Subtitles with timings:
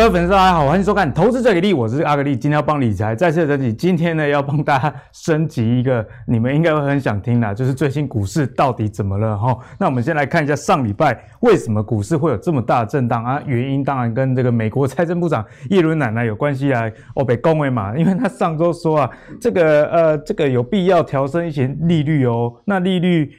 [0.00, 3.70] 各位粉丝大家好，欢迎收看《投资最给力》，我是阿格力，今天要帮理财再次升级。
[3.70, 9.54] 今天呢，要帮大家升级一个你们应该会很想听的，就是最新股市到底怎么了哈？
[9.78, 13.42] 那我们先来看一下上礼拜为什么股市会有这么大的震荡啊？
[13.44, 16.90] 原因当然跟这个美国财政部长耶伦奶奶有关系啊。
[17.14, 23.30] 哦，被恭维嘛，因为他上周说啊，这个呃，这个有必要调升一些利率哦，那利率。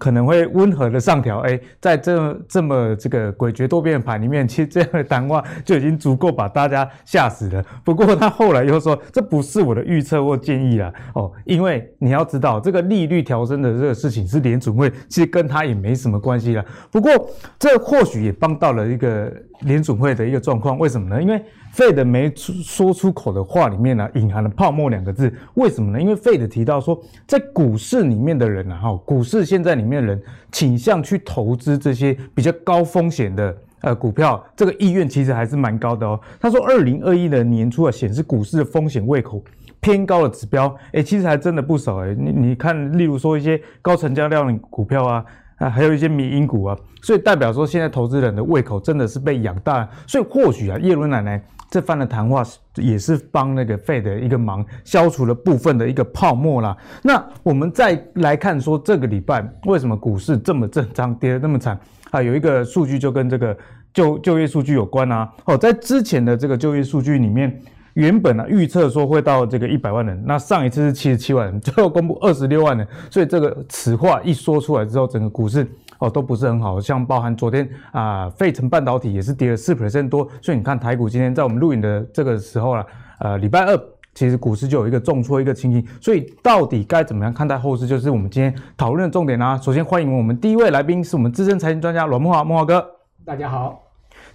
[0.00, 7.62] 可能会温和的上调，哎，在这这么这个诡谲多变的盘里面，其实这样的谈话就已经足够把大家吓死了。
[7.84, 16.64] 不过他后来又说，这不是我的预测或建议啦，哦，因为你要知道，这个利率调升的这个事情是联准会，其实跟他也没什么关系啦。
[16.90, 17.12] 不过
[17.58, 19.30] 这或许也帮到了一个
[19.60, 21.20] 联准会的一个状况，为什么呢？
[21.20, 21.44] 因为
[21.74, 25.32] Fed 没出说出口的话里面呢、啊，隐含了泡沫两个字。
[25.54, 26.00] 为什么呢？
[26.00, 36.20] 因为 Fed 提到说，在股市里面的人啊，哈，股市现在里面的人倾向去投资这些比较高风险的呃股票，这个意愿其实还是蛮高的哦。
[36.40, 39.42] 他说，二零二一的年初啊，显示股市的风险胃口
[39.80, 42.16] 偏高的指标，诶，其实还真的不少诶。
[42.18, 45.24] 你你看，例如说一些高成交量的股票啊。
[45.60, 51.38] 啊，还有一些民营股啊，所以代表说现在投资人的胃口真的是被养大，所以或许啊，耶伦奶奶
[51.70, 52.42] 这番的谈话
[52.74, 56.76] 也是帮那个 Fed 的一个忙，消除了部分的一个泡沫啦。
[57.02, 61.78] 那我们再来看说这个礼拜为什么股市这么震荡，跌得那么惨
[62.10, 62.20] 啊？
[62.20, 63.56] 有一个数据就跟这个
[63.94, 65.32] 就就业数据有关啊。
[65.44, 67.60] 哦，在之前的这个就业数据里面。
[67.94, 75.68] 原本呢、啊、预测说会到这个一百万人，那上一次是七十七万人，最后公布二十六万人，所以这个此话一说出来之后，整个股市
[76.00, 82.86] 哦都不是很好，像包含昨天啊，费城半导体也是跌了四 percent 多，所以你看台股今天在我们录影的这个时候啊，
[83.20, 83.80] 呃礼拜二
[84.12, 89.58] 其实股市就有一个重挫一个情形，所以到底该怎么样看待后市，就是我们今天讨论的重点啦、啊。
[89.58, 92.84] 首先欢迎我们第一位来宾是我们资深财经专家阮慕驊，慕驊哥，
[93.24, 93.80] 大家好。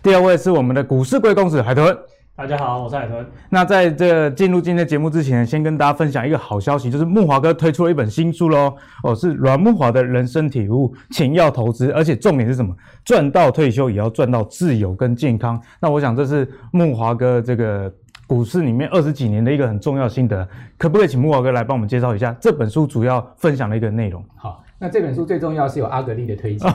[0.02, 1.98] 第二位是我们的股市贵公子海豚。
[2.38, 3.26] 大家好，我是海豚。
[3.50, 8.76] 那在这进入今天的节目之前，先跟大家分享一个好消息，就是木华哥推出了一本新书喽。
[9.04, 12.76] 哦，是阮木华的人生体悟，请要投资，而且重点是什么？
[13.06, 15.58] 赚到退休也要赚到自由跟健康。
[15.80, 17.90] 那我想这是木华哥这个
[18.28, 20.46] 股市里面二十几年的一个很重要心得，
[20.78, 24.22] 可不可以请木华哥来帮我们介绍一下这本书主要分享的一个内容？
[24.36, 24.62] 好。
[24.78, 26.70] 那这本书最重要是有阿格力的推荐，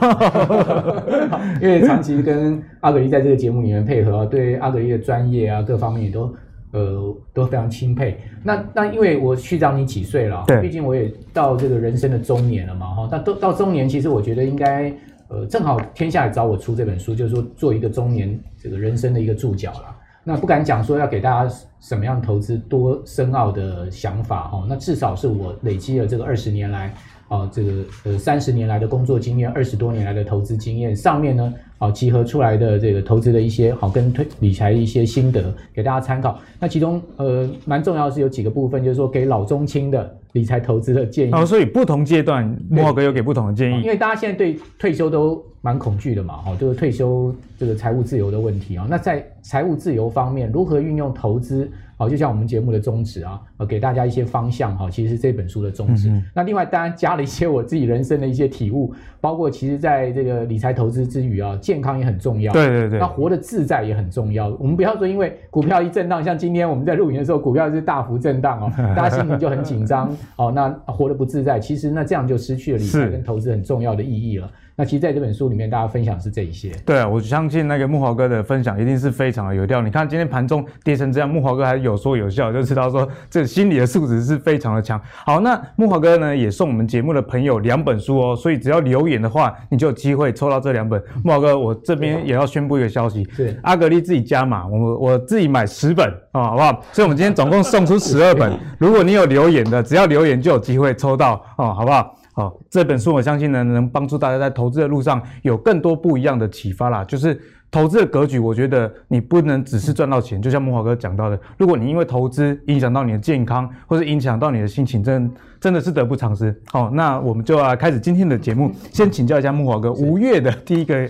[1.61, 6.34] 因为长期跟阿格力在这个节目里面配合，对阿格力的专业啊各方面也都
[6.72, 8.19] 呃都非常钦佩。
[8.43, 10.43] 那那因为我去长你几岁了？
[10.47, 13.09] 对，毕竟我也到这个人生的中年了嘛哈。
[13.12, 14.91] 那都到中年，其实我觉得应该
[15.28, 19.94] 呃正好天下来找我出这本书，就是说做一个中年这个人生的一个注脚了。
[20.25, 24.65] 那不敢讲说要给大家什么样投资多深奥的想法哈。
[24.67, 26.94] 那至少是我累积了这个二十年来。
[27.31, 27.73] 啊，这个
[28.05, 36.41] 呃三十年来的工作经验，二十多年来的投资经验，上面呢，啊集合出来的这个投资的一些好跟推理财的一些心得，给大家参考。
[36.59, 41.33] 那其中呃蛮重要的是有几个部分，就是说给老中青的理财投资的建议。
[41.33, 43.81] 哦，所以不同阶段，慕驊哥有给不同的建议。
[43.81, 48.89] 因为大家现在对退休都蛮恐惧的嘛，哈，就是退休这个财务自由的问题啊。
[48.91, 51.71] 那在财务自由方面，如何运用投资？
[52.00, 56.09] 好，就像我们节目的宗旨啊，呃，给大家一些方向哈，其实是这本书的宗旨。
[56.09, 62.55] 嗯、那另外当然加了一些我自己人生的一些体悟，包括其实在这个理财投资之余啊，健康也很重要。
[62.55, 62.99] 对对对。
[62.99, 64.49] 那活得自在也很重要。
[64.59, 74.50] 我们不要说因为股票一震荡，像今天我们在录影的时候，股票是大幅震荡哦， 大家心情就很紧张哦，那活得不自在，其实那这样就失去了理财跟投资很重要的意义了。
[74.76, 76.70] 那其实在这本书里面，大家分享是这一些。
[76.86, 79.82] 对啊，我相信那个木华哥的分享一定是非常的有料。
[79.82, 85.00] 你看今天盘中跌成这样，木华哥还有说有笑，就知道说这心理的素质是非常的强。
[85.25, 91.02] 好，那木华哥呢也送我们节目的朋友两本书哦，所以只要留言的话，你就有机会抽到这两本。
[91.22, 96.82] 木华哥，我这边也要宣布一个消息，是阿格力自己加码，我我自己买十本啊，好不好？
[96.92, 102.16] 所以我们今天总共送出十二本，如果你有留言的，只要留言就有机会抽到哦，好不好？
[102.40, 107.04] 好，这本书我相信呢，能帮助大家在投资的路上有更多不一样的启发啦。
[107.04, 107.38] 就是
[107.70, 116.58] 投资的格局，我觉得你不能只是赚到钱，就像木华哥讲到的，如果你因为投资影响到你的健康，或者影响到你的心情，真真的是得不偿失。
[116.69, 121.06] 好，那我们就要开始今天的节目，先请教一下木华哥，五月的第一个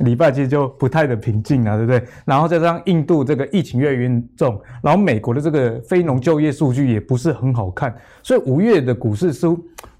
[0.00, 2.02] 礼拜其实就不太的平静啊，对不对？
[2.24, 9.46] 然后再加上印度这个疫情越来越重，然后美国的这个非农就业数据也不是很好看，所以五月的股市是。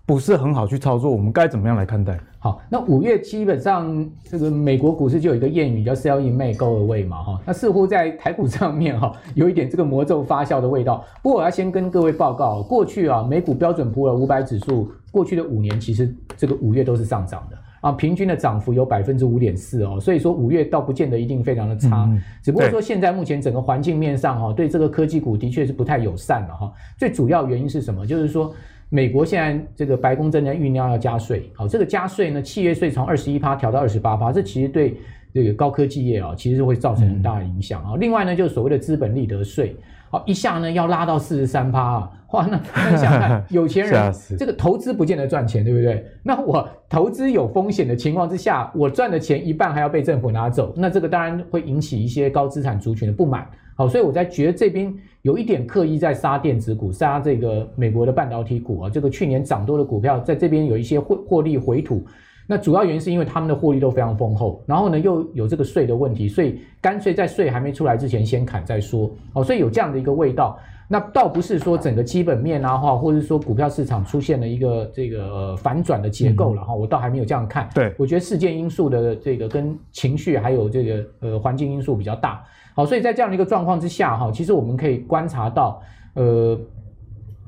[0.05, 2.19] 不是很好去操作，我们该怎么样来看待？
[2.39, 11.05] 好，那五月基本上这个美国股市就有一个谚语叫 “sell in May, go away” 嘛，哈，那似乎在台股上面哈 有一点这个魔咒发酵的味道。
[11.23, 17.57] 不过我要先跟各位报告，过去啊美股标准普尔五百指数过去的五年其实这个五月都是上涨的。
[17.83, 26.73] 啊，平均的涨幅有百分之五点四哦，所以说五月倒不见得一定非常的差，嗯、只不过说现在目前整个环境面上哈，对这个科技股的确是不太友善了哈。
[26.97, 28.07] 最主要原因是什么？
[28.07, 28.55] 就是说
[28.95, 34.99] 美国现在这个白宫正在酝酿要加税，好，这个加税呢，企业税从二十一趴调到二十八趴，这其实对
[35.33, 37.95] 这个高科技业啊，其实是会造成很大的影响啊。
[37.99, 39.75] 另外呢，就是所谓的资本利得税。
[40.11, 42.11] 好，一下呢要拉到四十三趴啊！
[42.33, 42.59] 哇，那
[42.99, 46.05] 想想看，有钱人 这个投资不见得赚钱，对不对？
[46.23, 53.47] 那我投资有风险的情况之下，我赚的钱一半还要被政府拿走，那这个当然会引起一些高资产族群的不满。
[53.75, 62.05] 好，所以我在觉得这边有一点刻意在杀电子股，杀这个美国的半导体股啊，这个去年涨多的股票，在这边有一些获获利回吐。
[62.47, 70.59] 那主要原因是因为他们的获利都非常丰厚，然后呢又有这个税的问题，所以干脆在税还没出来之前先砍再说哦，所以有这样的一个味道。
[70.93, 77.67] 那倒不是说整个基本面啊，或或者说股票市场出现了一个这个、呃、反转的结构了哈，我倒还没有这样看。
[77.75, 82.45] 对，我觉得事件因素的这个跟情绪还有这个呃环境因素比较大。
[82.75, 85.81] 好，所以在这样的一个状况之下哈，其实我们可以观察到
[86.13, 86.61] 呃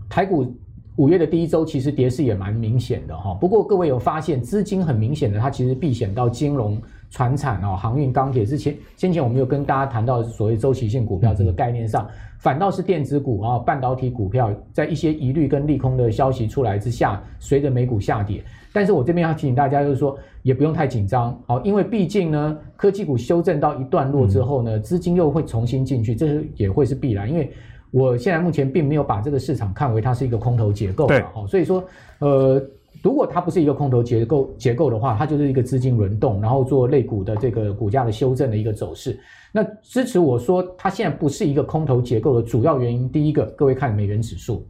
[0.08, 0.50] 台股。
[0.96, 6.80] 五月的第一周其实跌势也蛮明显的哈，不过各位有发现资金很明显的，它其实避险到金融、
[7.10, 12.06] 传产哦、航运、钢铁之前，先前我们有跟大家谈到所谓周期性股票这个概念上，
[12.38, 18.44] 反倒是电子股啊、半导体股票，在一些疑虑跟利空的消息出来之下，随着美股下跌。
[18.72, 27.50] 但是我这边要提醒大家，就是说也不用太紧张哦，因为毕竟呢，科技股修正到一段落之后呢，资金又会重新进去，这是也会是必然，因为。
[27.94, 31.84] 我现在目前并没有把这个市场看为它是一个空头结构，对，所以说，
[32.18, 32.60] 呃，
[33.04, 39.16] 如果它不是一个空头结构结构的话，它就是一个资金轮动，然后做类股的这个股价的修正的一个走势。
[39.52, 44.66] 那支持我说它现在不是一个空头结构的主要原因，第一个，各位看美元指数，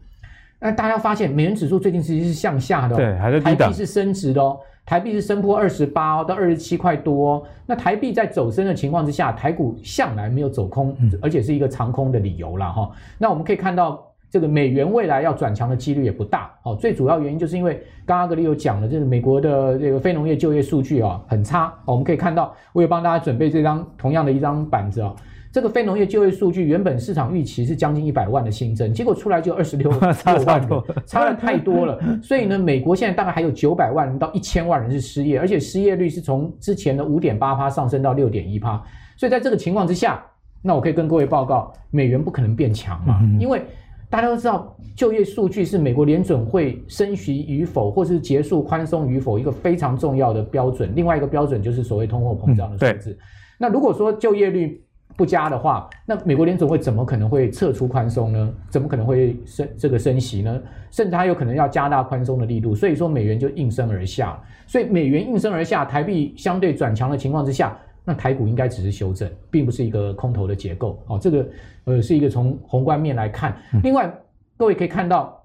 [0.61, 4.59] 那大家发现美元指数最近其实是向下的，对，还是低档，台币是升值的哦。
[4.87, 12.91] 台币是升破二十八到二十七块多，那台币在走升的情况之下，台股向来没有走空，而且是一个长空的理由了哈。
[13.19, 16.77] 那我们可以看到，这个美元未来要转强的几率也不大哦。
[16.77, 21.73] 最主要原因就是因为刚刚阿格里有讲了，就是美国的这个非农业就业数据啊很差。
[21.87, 25.15] 我们可以看到，我也帮大家准备这张同样的一张板子啊。
[25.55, 31.97] 这个非农业就业数据原本市场预期是将近一百万的新增，结果出来就二十六 万，差的太多了。
[32.21, 38.83] 所以呢，美国现在大概还有九百万人到一千万人是失业，而且失业率是从之前的五点八趴上升到六点一趴。
[39.17, 40.21] 所以在这个情况之下，
[40.61, 43.63] 那我可以跟各位报告，美元不可能变强嘛，因为
[44.11, 50.93] 大家都知道，就业数据是美国联准会升息与否，或是结束宽松与否一个非常重要的标准。
[50.97, 53.17] 另外一个标准就是所谓通货膨胀的数字。
[53.57, 54.84] 那如果说就业率
[55.17, 58.55] 不加的话，那美国联总会怎么可能会撤出宽松呢？
[58.69, 60.61] 怎么可能会升这个升息呢？
[60.91, 64.37] 甚至它有可能要加大宽松的力度，所以说美元就应声而下。
[64.67, 71.01] 所以美元应声而下，台币相对转强的情况之下，那台股应该只是修正，并不是一个空头的结构。
[71.07, 71.47] 哦，这个
[71.85, 73.57] 呃是一个从宏观面来看。
[73.85, 74.13] 另外，
[74.57, 75.41] 各位可以看到，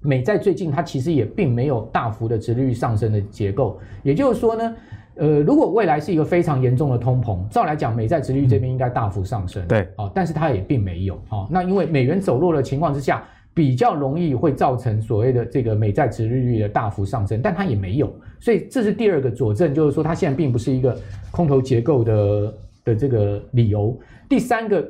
[0.00, 4.74] 美债最近它其实也并没有大幅的殖利率上升的结构，也就是说呢。
[5.16, 13.24] 呃，如果未来是一个非常严重的通膨，照来讲，美债殖利率这边应该大幅上升，对，哦，但是它也并没有，哦，那因为美元走弱的情况之下，
[13.54, 20.96] 比较容易会造成所谓的这个美债殖利率的大幅上升，但它也没有，所以这是第二个佐证，就是说它现在并不是一个
[21.30, 23.96] 空头结构的的这个理由。
[24.28, 24.84] 第三个，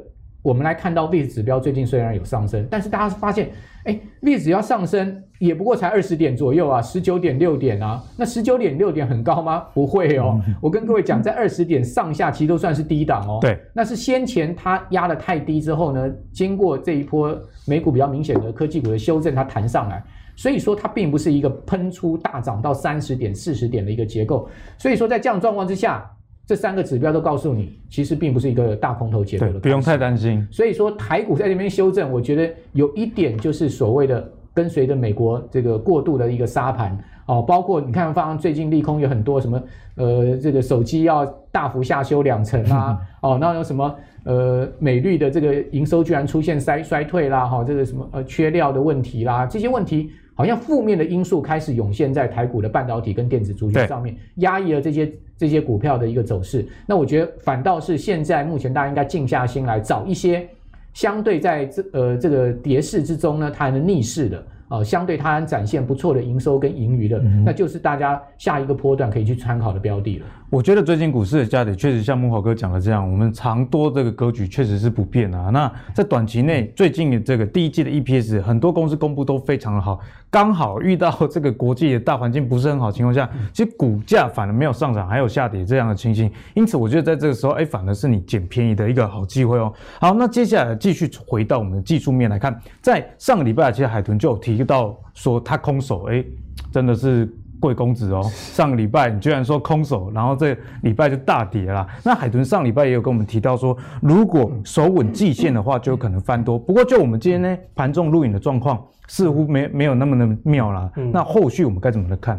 [0.44, 3.50] 我们来看到 VIX 指标最近虽然有上升，但是大家发现。
[3.84, 8.02] 哎，VIX 要上升，也不过才二十点左右啊，十九点六点啊。
[8.16, 9.66] 那十九点六点很高吗？
[9.74, 10.40] 不会哦。
[10.62, 13.38] 我跟各位讲，在二十点上下，其实都算是低档哦。
[13.42, 20.02] 对，那是先前它压得太低之后呢，经过这一波美股比较明显的科技股的修正，它弹上来。
[20.34, 24.48] 所以说，它并不是一个喷出大涨到三十点、四十点的一个结构。
[24.78, 26.10] 所以说，在这样状况之下。
[26.46, 30.46] 这三个指标都告诉你，其实并不是一个大空头结构的，不用太担心。
[30.50, 39.62] 所以说台股在这边修正，我觉得有一点就是所谓的跟随着美国这个过度的一个沙盘哦，包括你看，方最近利空有很多什么
[39.94, 55.10] 呃，这个手机要大幅下修两成啊， 哦，那有什么呃美绿的这个营收居然出现衰衰退啦，哈、哦，这个什么呃缺料的问题啦，这些问题好像负面的因素开始涌现在台股的半导体跟电子族群上面，压抑了这些。
[55.36, 60.48] 这些股票的一个走势，那我觉得反倒是现在目前大家应该静下心来找一些
[60.92, 64.38] 相对在这呃这个跌势之中呢，它还能逆势的
[64.68, 70.26] 啊、呃，相对它能展现不错的营收跟盈余的，嗯、那就是大家下一个波段可以去参考的标的了。
[70.54, 75.50] 我觉得最近股市的价跌确实像木华哥讲的这样，我们长多这个格局确实是不变啊。
[75.50, 79.98] 那在短期内，最近的这个第一季的 EPS，很多公司公布都非常的好，
[80.30, 86.30] 刚好遇到这个国际的大环境不是很好的情况下，其实股价反而没有上涨，还有下跌这样的情形。
[86.54, 89.74] 因此，我觉得在这个时候，哎，反而是你捡便宜的一个好机会哦。
[90.00, 96.24] 好，那接下来继续回到我们的技术面来看，在上个礼拜，其实海豚就有提到说他空手，哎，
[96.70, 97.28] 真的是。
[97.64, 101.86] 贵公子哦，上个礼拜你居然说空手，然后这礼拜就大跌了。
[102.02, 106.58] 那海豚上礼拜也有跟我们提到说，如果守稳季线的话，就有可能翻多。
[106.58, 110.90] 不过就我们今天呢盘中录影的状况，似乎没没有那么的妙啦。
[111.10, 112.38] 那后续我们该怎么来看？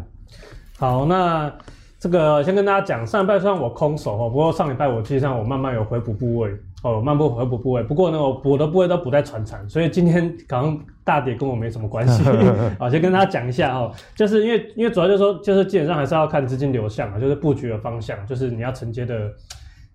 [0.78, 1.52] 好，那。
[1.98, 6.50] 这个先跟大家讲，上礼拜虽然我空手哦，不过上礼拜我实际上我慢慢有回补部位
[6.82, 7.82] 哦，慢慢回补部位。
[7.82, 12.22] 不过呢，我补的部位都补在船产，所以今天可能大跌跟我没什么关系。
[12.78, 19.32] 好，先跟大家讲一下哦，就是因为因为主要就是说，就是基本上还是要看资金流向啊，就是布局的方向，就是你要承接的。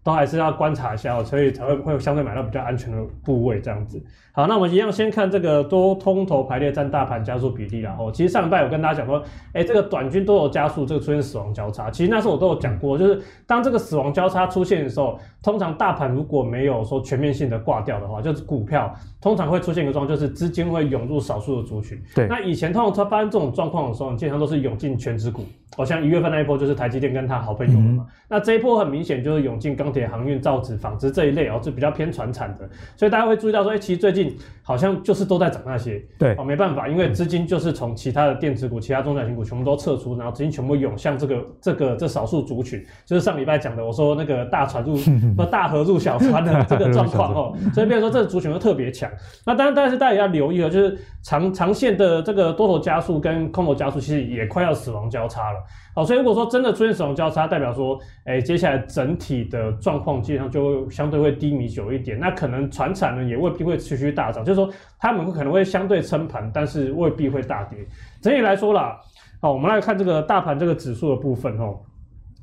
[0.04, 4.04] 都还是要观察一下哦，所以才会会相对买到比较安全的部位这样子。
[4.34, 7.96] 好，那我们一样先看这个多空头排列占大盘加速比例啦。
[8.00, 9.22] 哦，其实上礼拜有跟大家讲说，
[9.54, 11.92] 哎，这个短均多头加速，这个出现死亡交叉。
[11.92, 22.02] 其实那时候我都有讲过，就是当这个死亡交叉出现的时候，通常大盘如果没有说全面性的挂掉的话，就是股票通常会出现一个状况，就是资金会涌入少数的族群。
[22.16, 22.28] 对。
[22.28, 25.44] 那以前通常它发生这种状况的时候，基本上都是涌进全值股。
[25.78, 28.04] 好像一月份那一波就是台积电跟他好朋友嘛。
[28.04, 32.70] 嗯、那这一波很明显就是涌进钢铁、航运、造纸、纺织这一类哦，是比较偏传产的。
[32.98, 34.21] 所以大家会注意到说，哎，其实最近
[34.64, 36.02] 好像就是都在涨那些。
[36.18, 44.96] 对，哦，没办法，因为资金就是从其他的电子股、其他中小型股全部都撤出，然后资金全部涌向这个这个这少数族群，就是上礼拜讲的，我说那个大船入
[45.36, 47.58] 不大河入小船的这个状况哦。
[47.74, 49.10] 所以变成说这个族群会特别强。
[49.46, 55.60] 那当然，但是大家也要留意了，就是长长线的这个多头加速跟空头加速，其实也快要死亡交叉了。
[55.94, 62.18] 好，所以如果说真的出现死亡交叉，代表说，哎、接下来整体的状况基本上就会相对会低迷久一点。
[62.18, 67.78] 那可能船产呢也未必会持续大涨，就是说他们可能会相对撑盘，但是未必会大跌。
[68.22, 68.98] 整体来说啦，
[69.42, 71.78] 好，我们来看这个大盘这个指数的部分哦，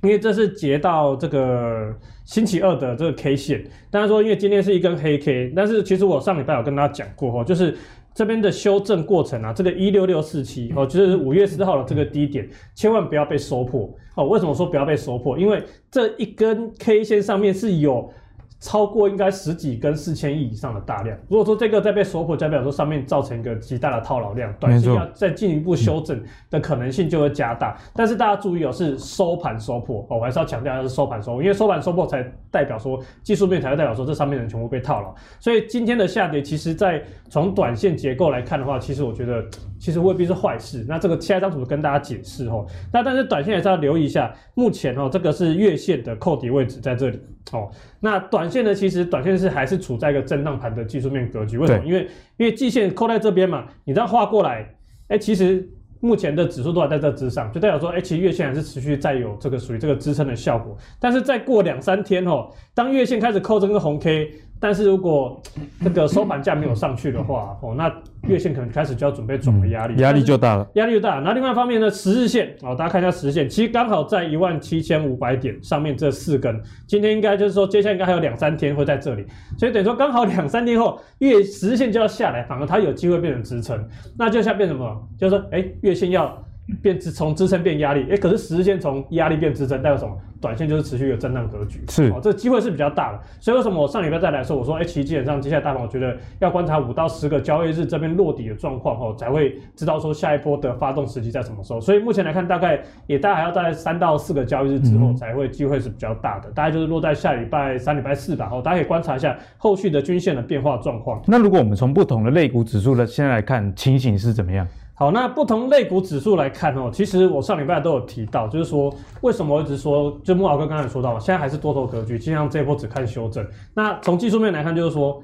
[0.02, 1.94] 因为这是截到这个
[2.26, 3.64] 星期二的这个 K 线。
[3.90, 7.74] 当然说，因为今天是一根黑 K，但是其实我上礼拜有跟大家讲过哦，就是。
[8.18, 14.26] 这边的修正过程啊，这个一六六四七哦，就是五月十号的这个低点，千万不要被收破哦。
[14.26, 15.38] 为什么说不要被收破？
[15.38, 18.12] 因为这一根 K 线上面是有。
[18.60, 27.76] 超过应该十几根四千亿以上的大量，如果说这个再被收破，代表说上面造成一个极大的套牢量，短期要再进一步修正的可能性就会加大。
[27.94, 35.14] 但是大家注意哦，是收盘收破哦，我还是要强调是收盘收破，因为收盘收破才代表说技术面才会代表说这上面的人全部被套牢。
[35.38, 37.00] 所以今天的下跌，其实在
[37.30, 39.44] 从短线结构来看的话，其实我觉得
[39.78, 40.85] 其实未必是坏事。
[40.88, 47.20] 那这个下一张图跟大家解释哦，那但是短线还是要留意一下，目前哦这个是月线的扣底位置在这里
[47.52, 47.70] 哦，
[48.00, 48.49] 那短。
[48.49, 51.85] 线呢其实短线是还是处在一个震荡盘的技术面格局，为什么？
[51.85, 52.08] 因为
[52.38, 54.66] 因为季线扣在这边嘛，你这样画过来，
[55.08, 55.68] 哎，其实
[56.00, 60.75] 目前的指数都还在这之上，就代表说，哎，其实月线还是持续在有这个属于这个支撑的效果。
[60.99, 64.30] 但是再过两三天哦，当月线开始扣这个红 K。
[64.61, 65.40] 但是如果
[65.85, 67.88] 这个收盘价没有上去的话，哦，那
[68.28, 71.18] 月线可能开始就要准备转为压力，压力就大了，压力就大。
[71.20, 79.25] 那另外一方面呢，十日线哦，大家看一下十日线，其实刚好在一万七千五百点上面这四根，今天应该就是说，接下来应该还有两三天会在这里，
[79.58, 83.82] 所以等于说刚好两三天后，月十日线就要下来，反而它有机会变成支撑，
[84.18, 85.08] 那就像变什么？
[85.18, 86.44] 就是说，哎，月线要。
[86.82, 90.16] 变支从支撑变压力，哎、欸，可是十日线从压力变支撑，代表什么？
[90.40, 93.18] 短线就是持续的震荡格局，是哦，这个机会是比较大的。
[93.40, 101.80] 所以为什么我上礼拜再来说，我说，哎、欸，其实基本上接下来大盘，我觉得要观察五到十个交易日这边落底的状况后，才会知道说下一波的发动时机在什么时候。
[101.80, 108.48] 所以目前来看，大概也大概还要在三到四个交易日之后，才会机会是比较大的，嗯、大概就是落在下礼拜三、礼拜四吧。
[108.52, 111.20] 哦，大家可以观察一下后续的均线的变化状况。
[111.26, 114.64] 那如果我们从不同的类股指数的现在来看，情形是怎么样？
[114.98, 123.46] 好，那不同类股指数来看哦，其实我上礼拜都有提到，就是说为什么我一直说，就木老哥刚才说到，现在还是多头格局，尽量这一波只看修正。
[123.74, 125.22] 那从技术面来看，就是说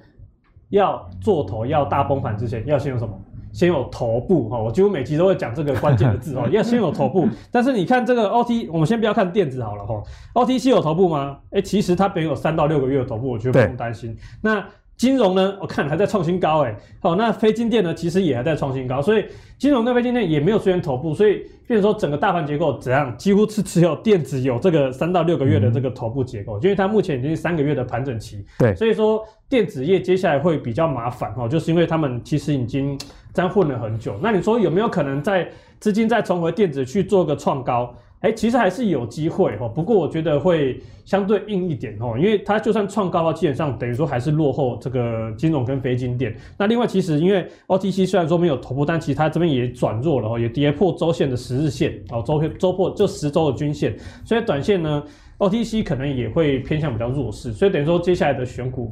[0.69, 3.21] 要做头要大崩盘之前，要先有什么？
[3.53, 7.29] 先有头部哈，我几乎每集都会讲这个关键的字哦， 要先有头部。
[7.53, 10.03] 但是你看这个 OT，我们先不要看电子好了哈
[10.35, 11.39] ，OTC 有头部吗？
[11.51, 14.17] 哎，其实它本有三到六个月的头部，我觉得不用担心。
[14.41, 14.65] 那
[14.97, 19.25] 金融呢，我看还在创新高诶，好，那非金电呢，其实也还在创新高，所以
[19.59, 32.97] 金融跟非金电也没有出现头部，所以变成说整个大盘结构怎样，几乎是只有电子有这个三到六个月的这个头部结构，因为它目前已经是三个月的盘整期，对，所以说电子业接下来会比较麻烦哦，就是因为他们其实已经
[33.33, 35.49] 这样混了很久，那你说有没有可能在
[35.81, 37.93] 资金再重回电子去做个创高？
[38.25, 46.35] 哎，其实还是有机会哈，不过我觉得会相对硬一点哦，因为它就算创高了，基本上等于说还是落后这个金融跟非金电。
[46.57, 55.03] 那另外，其实因为 OTC 虽然说没有头部，但其实它这边也转弱了哦，也跌破周线的十日线哦，周周破就十周的均线，所以短线呢
[55.37, 58.91] ，OTC 可能也会偏向比较弱势，所以等于说接下来的选股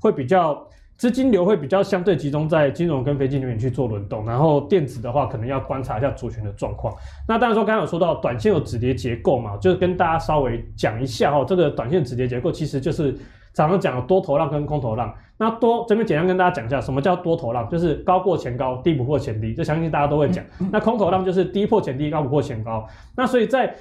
[0.00, 0.64] 会比较。
[0.98, 6.92] 资金流会比较相对集中在金融跟非金里面去做轮动，然后电子的话可能要观察一下族群的状况。
[7.28, 13.16] 那当然说刚刚有说到短线有止跌结构嘛，就是跟大家稍微讲一下哦，这个短线止跌结构其实就是
[13.52, 15.14] 早上讲的多头浪跟空头浪。
[15.40, 17.68] 那多这边简单跟大家讲一下，什么叫多头浪？
[17.68, 20.44] 就是高过前高，低不破前低，这相信大家都会讲。
[20.72, 22.84] 那空头浪就是低破前低，高不破前高。
[23.16, 23.72] 那所以在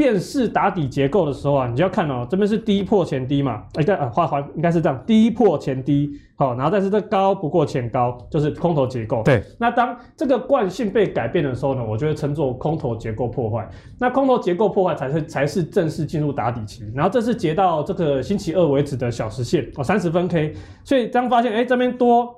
[0.00, 9.22] 辨识打底结构的时候啊，你就要看哦，这边是低破前低嘛，哎，对，画环应该是这样，低破前低，好，然后但是这高不过前高，就是空头结构。
[9.22, 13.68] 对，那当这个惯性被改变的时候呢，我就会称作空头结构破坏。
[13.98, 16.90] 那空头结构破坏才是才是正式进入打底期。
[16.94, 20.54] 然后这是截到这个星期二为止的小时线哦，三十分 K。
[20.82, 22.34] 所以当发现哎，这边多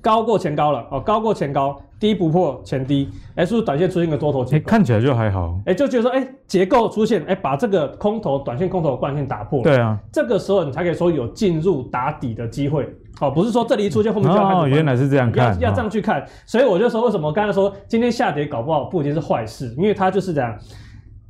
[0.00, 1.80] 高过前高了哦，高过前高。
[2.02, 4.64] 低不破前低，哎、欸，是不是短线出现个多头结构？
[4.64, 5.56] 欸、看起来就还好。
[5.60, 9.62] 哎、欸，就觉得说，哎、欸，结构出现，哎、欸，把这个空头、短线空头的惯性打破了。
[9.62, 12.92] 对啊，这个时候你才可以说有进入打底的机会。
[13.20, 14.56] 哦，不是说这里一出现后面就要看。
[14.58, 16.26] 哦，原来是这样看，要要这样去看。
[16.44, 20.52] 所以我就说，为什么刚才说今天下跌搞不好不一定是坏事，因为它就是这样。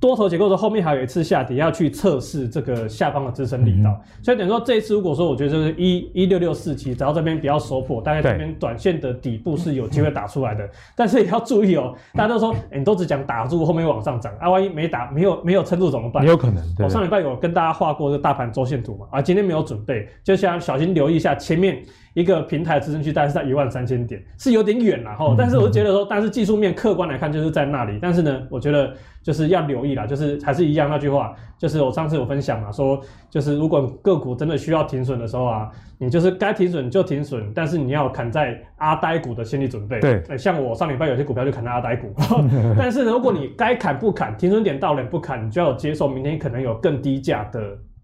[0.02, 16.24] 多头结构的后面还有一次下跌，要去测试这个下方的支撑力道，嗯、所以等于说这一次如果说我觉得就是一一六六四七，只要这边不要收破，大概这边短线的底部是有机会打出来的，但是也要注意哦，大家都说、欸、你都只讲打住后面往上涨，啊万一没打没有没有撑住怎么办？
[16.24, 16.60] 也有可能。
[16.80, 21.80] 我上礼拜有跟大家画过这个大盘周线图嘛，啊今天没有准备，就想小心留意一下前面。
[22.14, 25.34] 一个平台支撑区大概是在一万三千点，是有点远了哈。
[25.36, 27.98] 但是我就觉得说，但是技术面客观来看就是在那里。
[28.02, 28.92] 但是呢，我觉得
[29.22, 33.00] 就是要留意啦，就是还是一样那句话，就是我上次有分享嘛，说
[33.30, 39.98] 就是如果个股真的需要停损的时候啊，你就是该停损就停损，但是你要砍在阿呆股的心理准备。
[40.00, 42.12] 对，像我上礼拜有些股票就砍在阿呆股，
[42.76, 47.60] 但是呢，如果你该砍不砍，停损点到了不砍，你就要接受明天可能有更低价的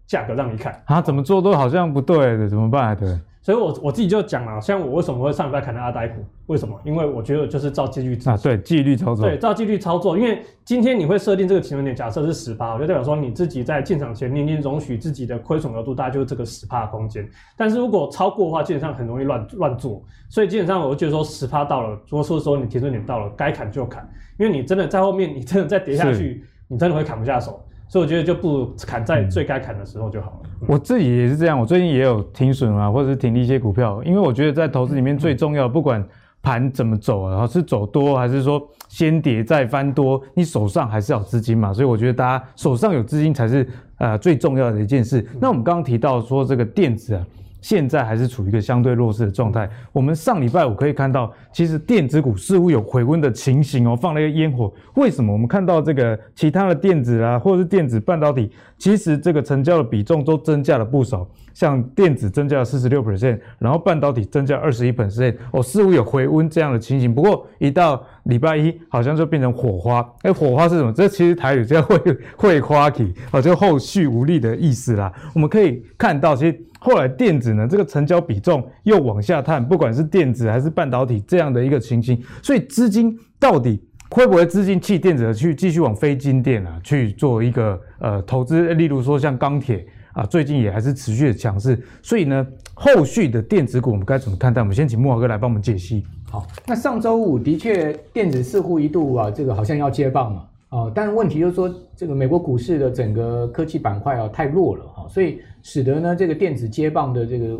[0.07, 0.73] 价格让你砍。
[0.85, 2.97] 啊，怎么做都好像不对的，怎么办？
[2.97, 3.15] 对。
[3.41, 6.21] 所以我，我我自己就讲了，像我为什么会上礼拜砍到阿呆股？
[6.47, 6.77] 为什么？
[6.83, 10.17] 因为我觉得就是照纪律啊，对，纪律操作，对，照纪律操作。
[10.17, 17.25] 因为今天你会设定这个停损点，假设是十趴，就代表说你自己在进场前，你已经容许自己的亏损额度大概就是这个十趴的空间。
[17.55, 20.03] 但是如果超过的话，基本上很容易乱乱做。
[20.27, 27.65] 所以基本上，我就觉得说十趴到了，如果说说你停损点到了，该砍就砍，因为你真的在后面，你真的再跌下去，你真的会砍不下手。
[27.87, 30.48] 所以我觉得就不砍在最该砍的时候就好了。
[30.67, 36.03] 我自己也是这样，我最近也有停损啊，或者是停了一些股票，因为我觉得在投资里面最重要，不管
[36.41, 41.73] 盘怎么走啊，是走多还是说先跌再翻多，你手上还是要资金嘛。
[41.73, 43.67] 所以我觉得大家手上有资金才是
[43.97, 45.25] 呃最重要的一件事。
[45.39, 47.25] 那我们刚刚提到说这个电子啊。
[47.61, 49.69] 现在还是处于一个相对弱势的状态。
[49.91, 54.71] 我们上礼拜五可以看到，其实电子股似乎有回温的情形哦，放了一个烟火。
[54.95, 55.31] 为什么？
[55.31, 61.27] 我们看到这个其他的电子啊，或者是电子半导体，其实这个成交的比重都增加了不少。
[61.53, 67.13] 像电子增加了四十六 percent，然后半导体增加二十一 percent，哦，似乎有回温这样的情形。
[67.13, 70.07] 不过一到礼拜一，好像就变成火花。
[70.21, 70.93] 哎，火花是什么？
[70.93, 71.99] 这其实台语叫会
[72.37, 75.11] 会花体，哦，就后续无力的意思啦。
[75.33, 76.57] 我们可以看到，其实。
[76.81, 88.73] 后来电子呢，这个成交比重又往下探，不管是电子还是半导体这样的一个情形，所以资金到底会不会资金弃电子去继续往非金电啊去做一个呃投资？
[88.75, 89.85] 例如说像钢铁
[90.19, 94.61] 啊，最近也还是持续的强势，所以呢，后续的电子股我们该怎么看待？
[94.61, 96.03] 我们先请木华哥来帮我们解析。
[96.29, 100.45] 好，那上周五的确电子似乎一度啊，这个好像要接棒嘛。
[100.67, 107.57] 啊，但问题就是说，这个美国股市的整个科技板块啊太弱了哈，所以使得呢这个电子接棒的这个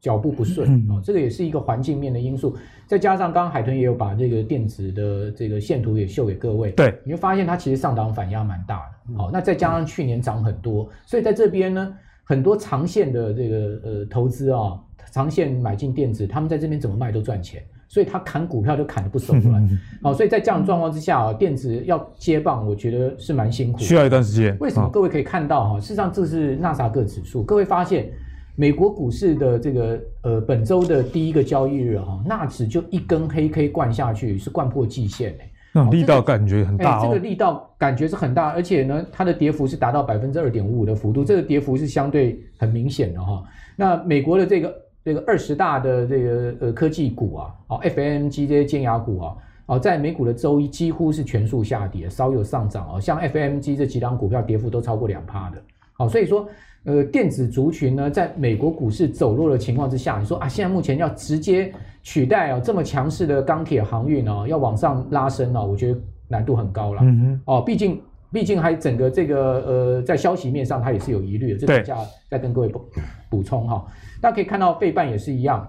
[0.00, 2.56] 脚步不顺啊，这个也是一个环境面的因素。
[2.86, 9.16] 再加上刚刚海豚也有把这个电子的这个线图也秀给各位，对，你会发现它其实上档反压蛮大的。
[9.16, 14.78] 好，那再加上去年涨很多，所以在这边呢，很多长线的这个呃投资啊，
[15.10, 17.62] 长线买进电子，他们在这边怎么卖都赚钱。
[17.90, 19.66] 所以他砍股票就砍得不手软，
[20.02, 24.54] 好，所以在这样的状况之下啊，电子要接棒，我觉得是蛮辛苦的，需要一段时间。
[24.60, 24.90] 为什么？
[24.90, 28.12] 各位可以看到哈，事实上这是纳斯达克指数，各位发现
[28.60, 43.44] 美国股市的这个呃本周的第一个交易日哈，纳指就一根黑 K 灌下去，是灌破季线哎，那种力道感觉很大哦，这个力道感觉是很大，而且呢，它的跌幅是达到百分之二点五五的幅度，这个跌幅是相对很明显的哈。
[43.76, 44.74] 那美国的这个。
[45.04, 53.00] 这个二十大的这个呃科技股啊，哦，FAMG 这些尖牙股啊，哦，在美股的周一几乎是全数下跌，稍有上涨哦。
[53.00, 55.62] 像 FMG 这几档股票跌幅都超过两趴的。
[55.94, 56.46] 好，所以说，
[56.84, 67.00] 呃，电子族群呢，在美国股市走弱的情况之下，你说啊，现在目前要直接取代哦这么强势的钢铁航运哦，要往上拉升哦，我觉得难度很高了。
[67.02, 68.00] 嗯哼，哦，毕竟。
[68.30, 71.96] 毕竟还整个这个呃，在消息面上它也是有疑虑的，这等下
[72.28, 72.84] 再跟各位补
[73.30, 73.86] 补充哈。
[74.20, 75.66] 大家可以看到费半也是一样，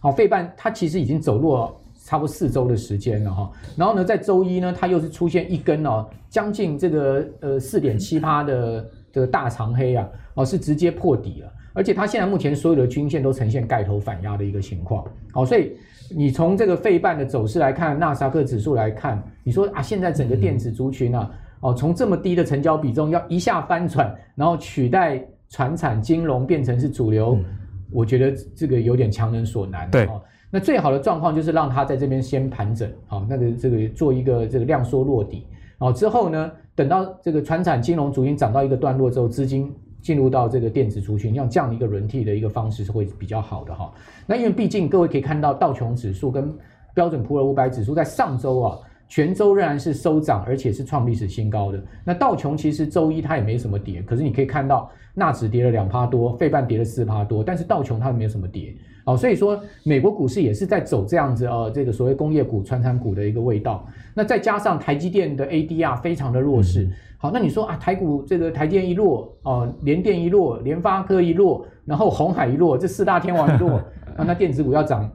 [0.00, 3.52] 好，费半它其实已经走弱差不多四周的时间了哈。
[3.76, 15.02] 然后呢，在周一呢，它又是出现一根哦，将近这个呃四点七八的这个大长黑啊，哦是直接破底了，而且它现在目前所有的均线都呈现盖头反压的一个情况。
[15.32, 15.72] 好，所以
[16.14, 21.30] 你从这个费半的走势来看，纳斯达克指数来看，你说啊，现在整个电子族群啊。
[21.60, 27.44] 哦，从这么低的成交比重，要一下翻转，然后取代传产金融变成是主流，嗯、
[27.90, 29.90] 我觉得这个有点强人所难。
[29.90, 35.46] 对，哦，那最好的状况就是让它在这边先盘整，好，哦，那个这个做一个这个量缩落底，
[35.78, 43.92] 哦，之后呢，等到这个船产金融主因涨到一个段落之后，资金进入到这个电子族群，像这样的一个轮替的一个方式是会比较好的哈，
[44.26, 46.52] 那因为毕竟各位可以看到道琼指数跟
[46.94, 48.78] 标准普尔五百指数在上周啊。
[49.08, 51.80] 全周仍然是收涨，而且是创历史新高的。
[52.04, 58.74] 那道琼其实周一它也没什么跌，可是你可以看到纳指跌了两趴多，费半跌了四趴多，但是道琼它没有什么跌
[59.06, 59.16] 哦。
[59.16, 63.86] 所以说美国股市也是在走这样子呃，这个所谓工业股、传产股的一个味道。
[64.14, 66.88] 那再加上台积电的 ADR 非常的弱势，
[67.18, 73.72] 好，那你说啊，台股这个台积电一落哦，联电一落，联发科一落，然后红海一落，这四大天王一落，
[74.16, 75.10] 啊，那电子股要涨，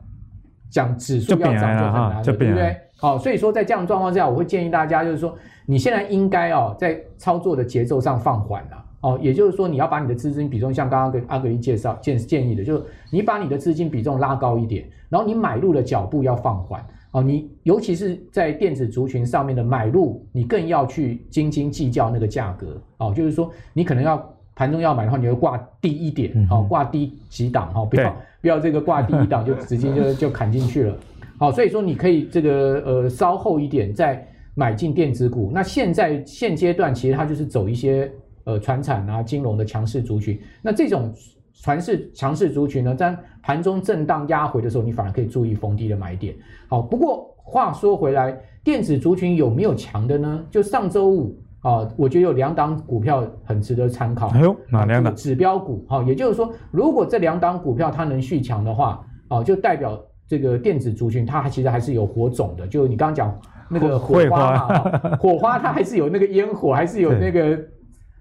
[0.69, 2.77] 讲指数要涨就很难了，对不对？
[2.97, 24.23] 好，所以说在这样的状况下，我会建议大家，就是说你现在应该哦，在操作的节奏上放缓了哦，也就是说你要把你的资金比重，像刚刚跟阿格力介绍建建议的，就是你把你的资金比重拉高一点，然后你买入的脚步要放缓哦，你尤其是在电子族群上面的买入，你更要去斤斤计较那个价格哦，就是说你可能要
[24.55, 30.95] 盘中要买的话，你就挂低一点，哦，挂低几档哦，不要不要这个挂低一档 就直接就就砍进去了。
[31.39, 35.49] 好，所以说你可以这个呃稍后一点再买进电子股。
[35.51, 38.11] 那现在现阶段其实它就是走一些
[38.45, 40.39] 呃传产啊金融的强势族群。
[40.61, 41.13] 那这种
[41.53, 46.35] 传势强势族群呢，在盘中震荡压回的时候，你反而可以注意逢低的买点。
[46.67, 50.43] 好，不过话说回来，电子族群有没有强的呢？
[50.49, 54.27] 就上周五啊，我觉得有两档股票很值得参考。
[54.29, 55.15] 哎呦，哪两档？
[55.15, 55.85] 指标股。
[55.87, 59.99] 好，也就是说，如果这两档股票它能续强的话，啊，就代表。
[60.27, 62.65] 这个电子族群，它其实还是有火种的。
[62.65, 63.37] 就你刚刚讲
[63.69, 67.59] 那个火花嘛，花 火花它还是有那个烟火，还是有那个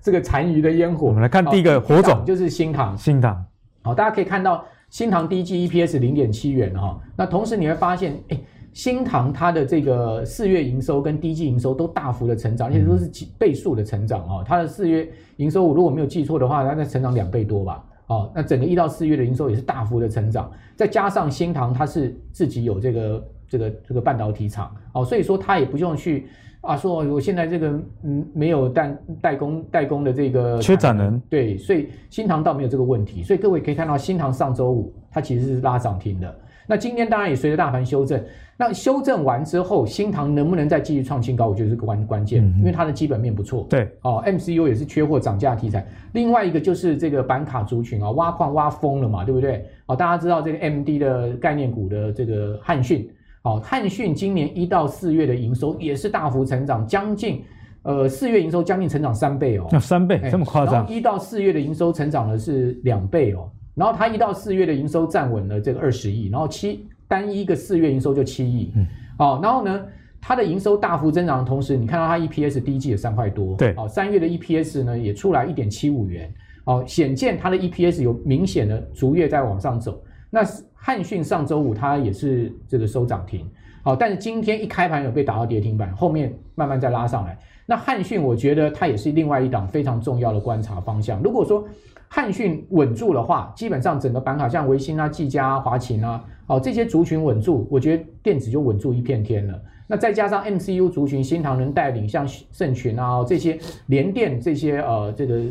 [0.02, 1.06] 这个残余的烟火。
[1.06, 2.96] 我们来看第一个火种，就是新塘。
[2.96, 3.44] 新塘，
[3.82, 7.00] 好，大家可以看到新唐第一季 EPS 零点七元哈。
[7.16, 8.40] 那同时你会发现，哎，
[8.72, 14.44] 新塘它的这个四月营收跟第一季营收都大幅的成长，而且都是几倍数的成长哦。
[14.46, 17.84] 它的四月营收，我如果没有记错的话，它在成长两倍多吧。
[18.06, 26.26] 哦，那整个一到四月的营收也是大幅的成长，再加上新唐它是自己有这个这个这个半导体厂，哦，所以说它也不用去
[26.60, 27.68] 啊说我现在这个
[28.04, 36.34] 嗯没有代代工代工的这个缺产能，对，所以新塘倒没有这个问题，所以各位可以看到新塘上周五它其实是拉涨停的。
[36.66, 38.22] 那今天当然也随着大盘修正，
[38.56, 41.48] 那修正完之后，新塘能不能再继续创新高？
[41.48, 43.66] 我觉得是个关关键，因为它的基本面不错。
[43.68, 45.84] 对，哦，MCU 也是缺货涨价题材。
[46.12, 49.66] 另外一个就是这个板卡族群啊，挖矿挖疯了嘛，对不对？
[49.86, 53.10] 哦，大家知道这个 MD 的概念股的这个汉讯，
[53.42, 57.42] 哦，汉讯今年一到四月的营收也是大幅成长，将近
[57.82, 60.86] 呃四月营收将近成长三倍哦，那三倍这么夸张？
[60.88, 63.50] 一到四月的营收成长的是两倍哦。
[63.74, 68.86] 然后它一到四月的营收站稳了这个二十亿，然后七单一个四月营收就七亿，嗯，
[69.18, 69.86] 哦，然后呢，
[70.20, 76.30] 它的营收大幅增长的同时，你看到它 EPS 第一季也三块多，对，哦，三月的 EPS 呢也出来一点七五元，
[76.64, 80.02] 哦，显见它的 EPS 有明显的逐月在往上走。
[80.28, 80.42] 那
[80.82, 83.46] 汉讯上周五它也是这个收涨停，
[83.82, 87.38] 好，但是今天一开盘有被打到跌停板，后面慢慢再拉上来。
[87.66, 91.22] 那汉讯我觉得它也是另外一档非常重要的观察方向。
[91.22, 91.62] 如果说
[92.08, 99.62] 汉讯稳住的话，基本上整个板卡像维新啊、技嘉啊、华擎啊，哦这些族群稳住，我觉得电子就稳住一片天了。
[99.86, 105.42] 那再加上 MCU 族群，新唐人带领，像盛群啊这些联电这些呃这个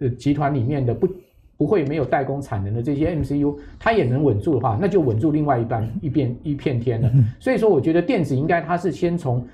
[0.00, 1.06] 呃集团里面的不
[1.58, 7.10] 不会没有代工产能的这些 MCU，它也能稳住的话，那就稳住另外一半一片一片天了。
[7.40, 9.44] 所以说，我觉得电子应该它是先从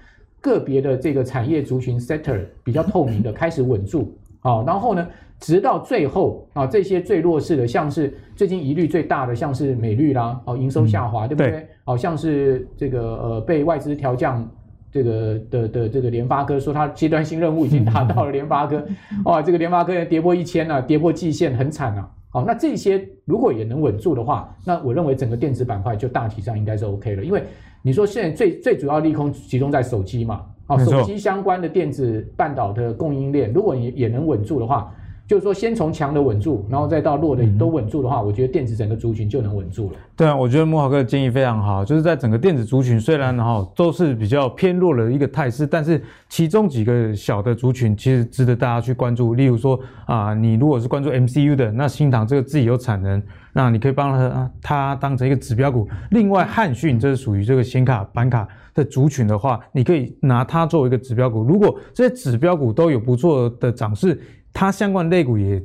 [0.41, 4.15] 个别的这个产业族群 sector 比较透明的开始稳住。
[4.41, 5.09] 好，然后呢，
[5.41, 11.67] 直到最后啊，这些最弱势的，像是最近疑虑最大的，像是美绿啦，哦，营收下滑，嗯、对不对？
[11.85, 14.47] 好对像是这个呃被外资调降
[14.95, 18.81] 这个的的这个联发科，说它阶段性任务已经达到了联发科，
[19.27, 22.09] 哦，这个联发科跌破一千了，跌破季线很惨啊。
[22.31, 27.43] 好，那这些如果也能稳住的话，那我认为整个电子板块就大体上应该是 OK 了，因为
[27.83, 34.95] 你说现在最最主要利空集中在手机嘛，好，手机相关的电子半导的供应链，如果也也能稳住的话。
[35.27, 39.97] 就是说，先从强的稳住，然后再到弱的都稳住的话，嗯、我觉得电子整个族群就能稳住了。
[40.15, 49.35] 对啊，我觉得摩豪哥的建议非常好，就是在整个电子族群虽然哈都是比较偏弱的一个态势，但是其中几个小的族群其实值得大家去关注。
[49.35, 53.23] 例如说啊，你如果是关注 MCU 的，那新唐这个自己有产能，
[53.55, 55.89] 那你可以帮他它当成一个指标股。
[56.11, 61.43] 另外，汉讯这是属于这个显卡板卡的族群的话，你可以拿它作为一个指标股。
[61.43, 64.21] 如果这些指标股都有不错的涨势，
[64.55, 65.63] 它相关类股也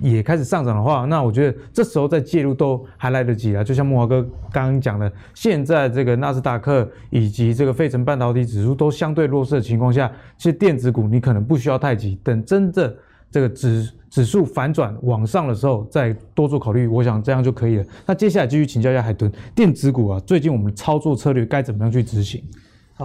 [0.00, 3.62] 也开始上涨的话，那我觉得这时候再介入都还来得及啊。
[3.62, 12.92] 就像木华哥刚刚讲的，现在这个纳斯达克以及这个费城半导体指数都相对弱势的情况下，其实电子股你可能不需要太急，等真正
[13.30, 17.84] 这个指指数反转往上的时候再多做考虑，我想这样就可以了。
[18.04, 22.42] 那接下来继续请教一下海豚，电子股啊，最近我们操作策略该怎么样去执行？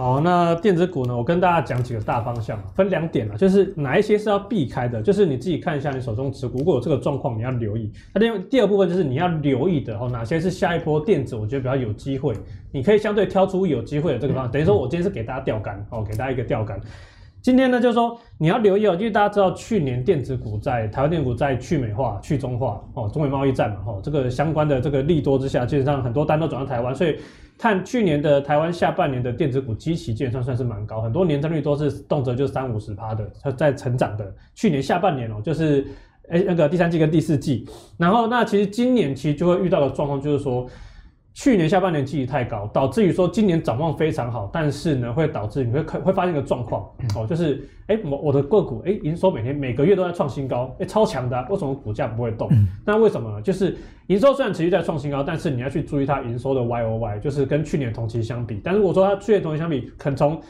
[0.00, 1.16] 好，那电子股呢？
[1.16, 7.90] 我跟大家讲几个大方向，分两点啊，就是哪一些是要避开的，就是你自己看一下你手中持股，如果有这个状况，你要留意。
[8.14, 12.32] 那第第二部分就是你要留意的哦，哪些是下一波电子，我觉得比较有机会，
[12.70, 14.52] 你可以相对挑出有机会的这个方向。
[14.52, 16.80] 等于说我今天是给大家钓竿哦，给大家一个钓竿。
[17.42, 27.16] 今天呢，就是说你要留意哦，因为大家知道去年电子股在台湾电子股在去美化、去中化哦，中美贸易战嘛，哦，这个相关的这个利多之下，基本上很多单都转到台湾，所以。
[27.58, 34.32] 看去年的台湾下半年的电子股基期基本算是蛮高，很多年增率都是动辄就三五十趴的，它在成长的。
[34.54, 35.86] 去年下半年哦，就是
[36.28, 37.66] 哎那个第三季跟第四季，
[37.98, 40.66] 然后那其实今年其实就会遇到的状况就是说。
[41.38, 46.82] 去年下半年基期太高，导致于说今年展望非常好，但是呢，会导致你会会发现一个状况
[47.14, 52.50] 哦，就是哎，我我的个股哎，营收每天每个月都在创新高，哎，超强的，为什么股价不会动？
[52.84, 53.40] 那为什么呢？
[53.40, 53.76] 就是
[54.08, 58.60] 营收虽然持续在创新高，但是你要去注意它营收的 Y O Y，就是跟去年同期相比。
[58.64, 60.40] 但是我说它去年同期相比，可能从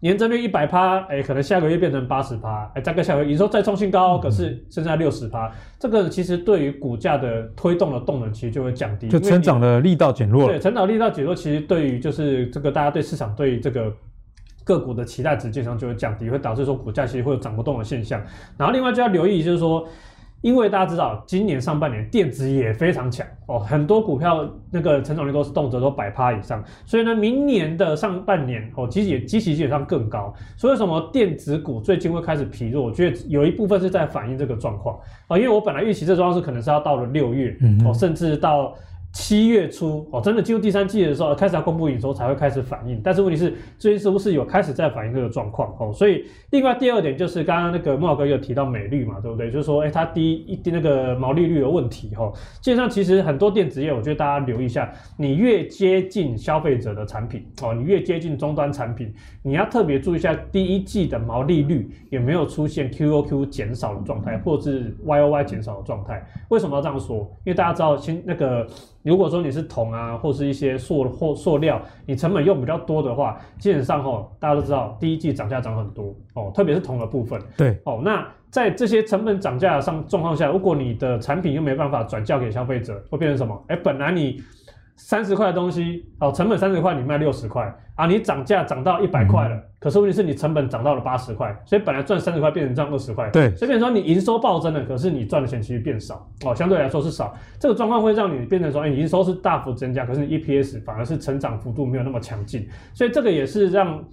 [0.00, 10.54] 年增率一百趴，哎，可能下个月变成八十趴，哎，再个下个月营收再创新高，可是剩下六十趴，这个其实对于股价的推动的动能其实就会降低，就成长的力道减弱了。
[10.54, 13.92] 对，成长力道减弱，其实对于就是这个大家对市场对于这个
[14.64, 18.20] 个股的期待值基本上就会降低，会导致说股价其实会有涨不动的现象。
[18.56, 19.86] 然后另外就要留意，就是说。
[20.40, 30.34] 因为大家知道，今年上半年电子也非常强哦，很多股票那个成长率都是动辄都百趴以上，所以呢，明年的上半年哦，其实也基期基本上更高。
[30.56, 32.84] 所以为什么电子股最近会开始疲弱？
[32.84, 34.98] 我觉得有一部分是在反映这个状况
[35.28, 38.74] 啊，因为我本来预期这状况是可能是要到了六月哦，甚至到。
[39.12, 43.00] 七月初哦，真的进入第三季的时候，开始要公布营收才会开始反应。
[43.02, 45.92] 但是问题是，最近是不是有开始在反映这个状况哦？
[45.92, 49.50] 所以，另外第二点就是刚刚那个慕驊哥有提到美绿嘛，对不对？
[49.50, 52.32] 就是说，哎，它第一一那个毛利率的问题哈。
[52.60, 66.24] 基本上，其实很多电子业，我觉得大家留意一下，你越接近消费者的产品哦，你越接近终端产品，你要特别注意一下第一季的毛利率有没有出现 QOQ 减少的状态，或者是 YOY 减少的状态。
[66.48, 67.18] 为什么要这样说？
[67.44, 68.64] 因为大家知道，先那个。
[69.02, 77.40] 如果说你是铜啊，或是一些塑或塑料，你成本用比较多的话，基本上哦，大家都知道第一季涨价涨很多哦，特别是铜的部分。
[77.56, 83.64] 对哦，那在这些成本涨价上状况下，如果你的产品又没办法转嫁给消费者，会变成什么？
[83.68, 84.42] 哎，本来你。
[85.02, 104.04] 三十块的东西，哦，成本三十块，你卖六十块啊，你涨价涨到一百块了，嗯、可是问题是你成本涨到了八十块，所以本来赚三十块变成赚二十块，对，所以变成说你营收暴增了，可是你赚的钱其实变少，哦，相对来说是少，这个状况会让你变成说，哎，营收是大幅增加，可是你 EPS 反而是成长幅度没有那么强劲，所以这个也是让。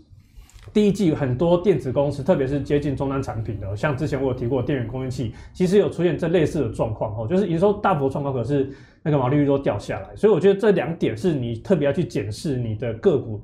[0.74, 8.70] 第一季很多电子公司，特别是接近终端产品的，像之前我有提过电源供应器，其实有出现这类似的状况哦，就是营收大幅创高，可是
[9.08, 10.16] 那个毛利率都掉下来。
[10.16, 13.42] 所以我觉得这两点是你特别要去检视你的个股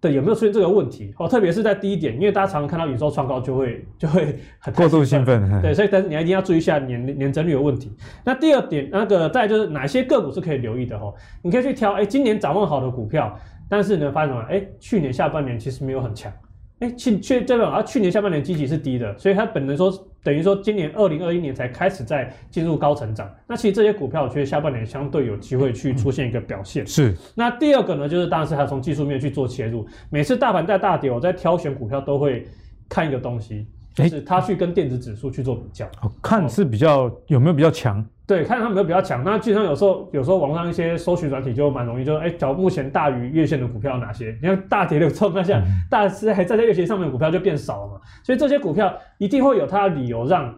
[0.00, 7.92] 的有没有出现这个问题哦，特别是在第一点，因为大家常常看到营收创高就会就会很过度兴奋，对，所以但是你一定要注意一下年年增率的问题。
[8.24, 14.44] 那第二点，那个再就是哪些个股是可以留意的哦，你可以去挑，哎，今年展望好的股票，但是呢，发现什么？
[14.50, 16.32] 哎，去年下半年其实没有很强。
[16.80, 19.92] 哎，去去这个啊，去年下半年基期是低的，所以它本能说
[20.22, 23.28] 等于说今年二零二一年才开始在进入高成长。
[23.46, 26.86] 那其实这些股票，我觉得下半年相对有机会去出现一个表现。
[26.86, 27.14] 是。
[27.34, 29.86] 那第二个呢，就是当然是还从技术面去做切入。
[30.10, 32.46] 每次大盘在大跌，我在挑选股票都会
[32.88, 38.04] 看一个东西，就是他去跟电子指数去做比较，欸、看是比较有没有比较强？
[38.26, 39.22] 对，看它有没有比较强。
[39.24, 44.36] 那基本上有时候有时候网上一些搜寻软体就蛮容易就，就哎，找目前大于月线的股票有哪些？
[44.40, 50.54] 你看大跌的状态下，嗯、大是还站在月线上面的股票就变少了嘛，所以这些股票一定会有它的理由让。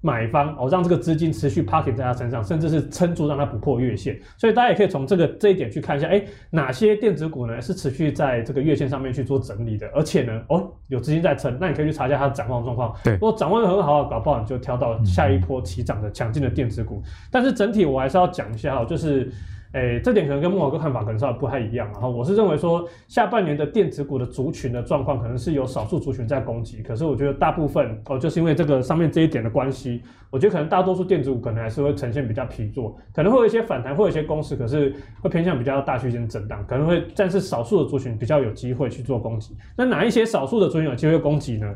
[0.00, 12.94] 买方哦，让这个资金持续 parking 在他身上，甚至是撑住让他不破月线，所以大家也可以从这个这一点去看一下，哎，哪些电子股呢是持续在这个月线上面去做整理的，而且呢，哦，有资金在撑，那你可以去查一下它的展望状况。
[13.02, 17.02] 对，如果展望的很好，搞不好你就挑到下一波起涨的强劲的电子股。
[17.30, 19.32] 但是整体我还是要讲一下哈，就是。
[19.72, 21.88] 诶，这点可能跟慕驊哥看法可能稍微不太一样。
[21.92, 26.82] 然后我是认为说，下半年的电子股的族群的状况，可能是有少数族群在攻击。
[26.82, 39.54] 可是我觉得大部分哦，就是因为这个上面这一点的关系，我觉得可能大多数电子股可能还是会呈现比较疲弱，可能会有一些反弹，会有一些攻势，可是会偏向比较大区间震荡，可能会但是少数的族群比较有机会去做攻击。
[39.76, 41.74] 那哪一些少数的族群有机会攻击呢？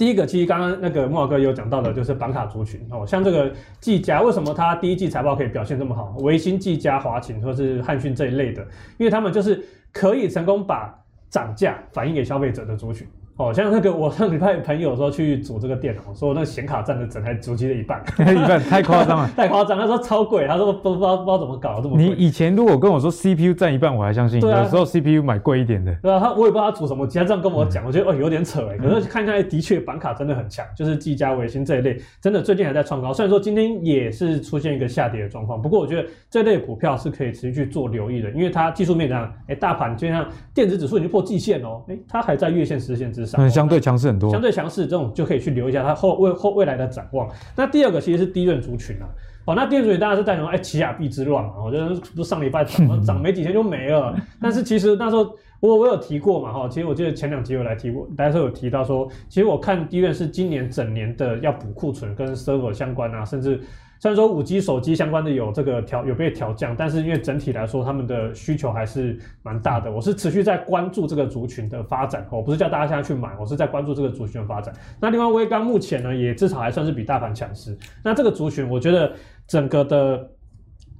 [0.00, 6.16] 第一个，其实刚刚那个莫老哥有讲到的，就是板卡族群哦，像这个技嘉，为什么它第一季财报可以表现这么好？
[6.20, 13.06] 微星、技嘉、华擎或是汉讯这一类的，因为他们就是可以成功把涨价反映给消费者的族群。
[13.40, 19.78] 哦，像那个 我上礼拜朋友说去组这个电脑，说那个显卡占了整台主机的一半， 一半太夸张了， 太夸张。
[19.78, 22.04] 他说超贵，他说不不知道不知道怎么搞这么贵。
[22.04, 24.38] 你以前如果跟我说 CPU 占一半，我还相信。
[24.40, 25.94] 有时候 CPU 买贵一点的。
[26.02, 28.76] 对啊，他我也不知道他组什么机，他这样跟我讲，我觉得哦有点扯哎。
[28.76, 33.12] 可是看一下，的确板卡真的很强，就是技嘉、微星这一类，真的最近还在创高。
[33.12, 44.30] 虽然说今天也是出现一个下跌的状况，不过我觉得这类股票是可以持续去做留意的，因为它技术面上，哎，大盘就像电子指数已经破季线哦，哎，它还在月线、十线之上，相对强势很多。
[44.30, 47.28] 相对强势，这种就可以去留一下它后未后未来的展望。
[47.56, 49.06] 那第二个其实是低润族群啊，
[49.46, 54.14] 哦，那低润族群当然是代表哎奇亚币之乱嘛，我觉得不是上礼拜涨 涨没几天就没了。
[54.40, 63.60] 但是其实那时候我我有提过嘛，哈，其实我记得前两集有来提过，大家都有提到说，其实我看低润是今年整年的要补库存跟 server 相关啊，甚至。
[64.00, 69.92] 虽然说五 G 手机相关的有这个调有被调降，但是因为整体来说，他们的需求还是蛮大的。
[69.92, 74.74] 我是持续在关注这个族群的发展，我不是叫大家现在去买，我是在关注这个族群的发展。
[74.98, 77.76] 那另外威刚目前呢，也至少还算是比大盘强势。
[78.02, 79.12] 那这个族群，我觉得
[79.46, 80.30] 整个的。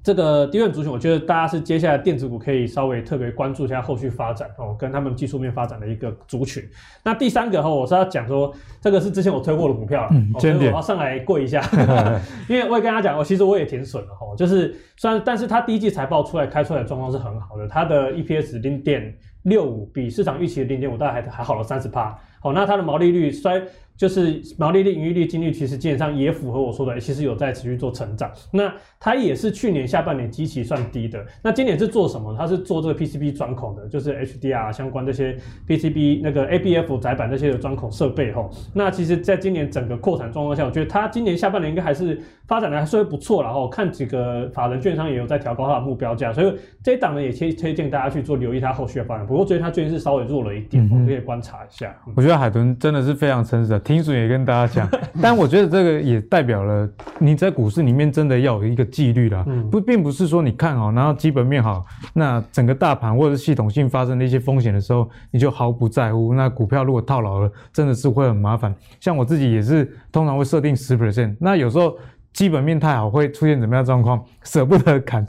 [0.03, 6.63] 这个低润族群，我觉得大家是接下来电子股可以稍微特别关注一下后续发展哦，跟他们技术面发展的一个族群。
[7.05, 11.63] 那第三个哈，我是要讲说，这个是之前我推过的股票了，嗯，所以我要上来跪一下，
[12.49, 23.63] 因为我也跟他讲，我其实我也挺损的哈，就是虽然，但是它第一季财报出来开出来的状况是很好的，它的 EPS 零点六五比市场预期的零点五大概还还好了三十趴，好，那它的毛利率衰。
[23.97, 28.33] 就是毛利率、盈利率、净利率，其实基本上也符合我说的，其实有在持续做成长。
[28.51, 31.23] 那它也是去年下半年极其算低的。
[31.43, 32.35] 那今年是做什么？
[32.35, 35.37] 它是做这个 PCB 转孔的，就是 HDR 相关这些
[35.69, 38.49] PCB 那个 ABF 载板这些的钻孔设备吼。
[38.73, 43.43] 那其实在今年整个扩产状况下，我觉得它今年下半年应该还是发展的还是会不错。
[43.43, 49.27] 然后看几个法人券商也有在调高它的目标价，所以这一档呢也推推荐大家去做留意它后续的发展。
[49.27, 51.95] 不过最近它最近是稍微弱了一点，我们可以观察一下。
[52.17, 53.81] 我觉得海豚真的是非常诚实的。
[53.81, 54.89] 停损也跟大家讲，
[55.21, 56.89] 但我觉得这个也代表了
[57.19, 59.45] 你在股市里面真的要有一个纪律啦。
[59.71, 66.35] 不，并不是说你看好，然后基本面好，那整个大盘或者是系统性发生的一些风险的时候，你就毫不在乎。
[66.35, 68.75] 那股票如果套牢了，真的是会很麻烦。
[69.01, 71.97] 像我自己也是，通常会设定十 percent，那有时候
[72.33, 75.27] 基本面太好，会出现怎么样状况，舍不得砍。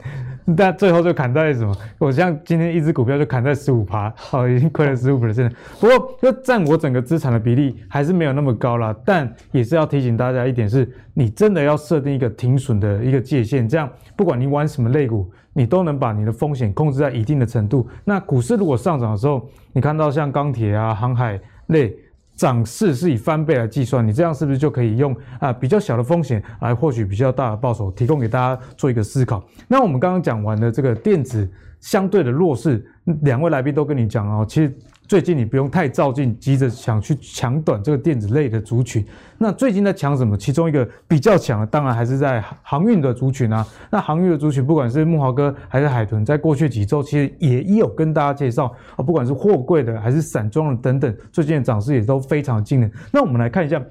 [0.56, 1.72] 但最后就砍在什么？
[1.98, 5.52] 我像今天一只股票就砍在十五趴，好，已经亏了十五 percent。
[5.78, 8.94] 不过，就占我整个资产的比例还是没有那么高啦。
[9.04, 17.86] 但也是要提醒大家一点是，你真的要设定一个停损的一个界限，这样不管你玩什么类股，你都能把你的风险控制在一定的程度。
[18.04, 21.96] 那股市如果上涨的时候，你看到像钢铁啊、航海类。
[22.34, 27.90] 涨势是以翻倍来计算，你这样是不是就可以用啊比较小的风险来获取比较大的报酬？
[27.92, 29.44] 提供给大家做一个思考。
[29.68, 31.48] 那我们刚刚讲完的这个电子
[31.80, 32.84] 相对的弱势，
[33.22, 34.72] 两位来宾都跟你讲哦，其实。
[35.12, 39.04] 最近你不用太躁进，急着想去抢短这个电子类的族群。
[39.36, 40.34] 那最近在抢什么？
[40.38, 43.62] 其中一个比较强的，当然还是在航运的族群啊。
[43.90, 52.90] 那航运的族群，不管是木华哥还是海豚，在过去几周其实也有跟大家介绍啊，不管是货柜的还是散装的等等，最近的涨势也都非常惊人。
[53.12, 53.84] 那我们来看一下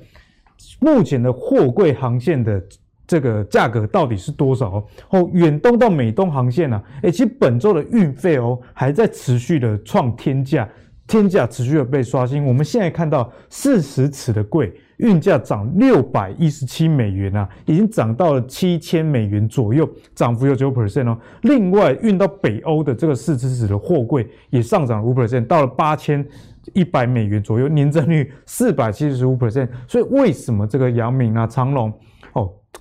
[0.79, 2.60] 目前的货柜航线的
[3.05, 4.84] 这个价格到底是多少哦？
[5.11, 10.67] 哦，远东到美东航线啊，诶，其实本周的运费哦还在持续的创天价。
[11.12, 19.86] 天价持续的被刷新，我们现在看到四十尺的柜运价涨六百一十七美元啊，已经涨到了七千美元左右，
[20.16, 21.18] 涨幅有九 percent 哦。
[21.41, 26.26] 另外，运到北欧的这个四十尺的货柜也上涨五 percent，到了八千
[26.72, 29.68] 一百美元左右，年增率四百七十五 percent。
[29.89, 31.93] 所以为什么这个阳明啊、长荣哦，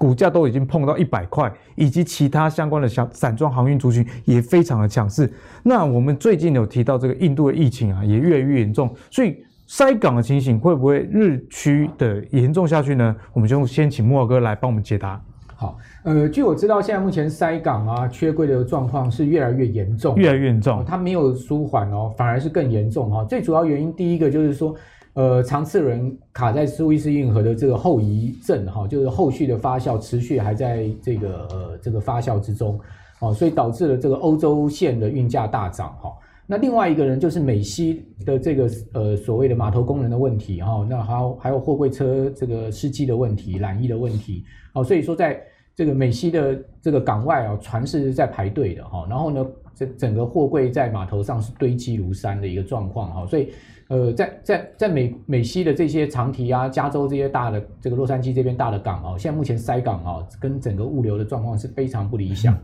[0.01, 5.31] 股价都已经碰到一百块，以及其他相关的小散装航运族群也非常的强势。
[5.63, 9.37] 那我们最近有提到这个印度的疫情啊，也越来越严重，所以
[9.67, 13.15] 塞港的情形会不会日趋的严重下去呢？
[13.35, 15.21] 我们就先请慕驊哥来帮我们解答。
[15.55, 23.27] 好，呃，据我知道，现在目前塞港啊、缺柜的状况是越来越严重，越来越严重，哦，它没有舒缓哦，反而是更严重哈，哦。
[23.29, 24.75] 最主要原因，第一个就是说，
[25.15, 32.79] 呃，长次轮卡在苏伊士运河的这个后遗症哈，就是后续的发酵持续还在这个呃这个发酵之中，
[33.21, 36.13] 哦，所以导致了这个欧洲线的运价大涨哈，哦。
[36.47, 44.45] 那另外一个人就是美西的这个呃所谓的码头工人的问题哈，哦，那还有还有货柜车这个司机的问题、染疫的问题，
[44.75, 45.41] 哦，所以说在
[45.77, 53.51] 这个美西的这个港外啊，船是在排队的哈，然后呢，这整个货柜在码头上是堆积如山的一个状况哈，所以
[53.89, 62.57] 呃，在在在美美西的这些长堤啊，加州这些大的这个洛杉矶这边大的港啊，现在目前塞港啊，跟整个物流的状况是非常不理想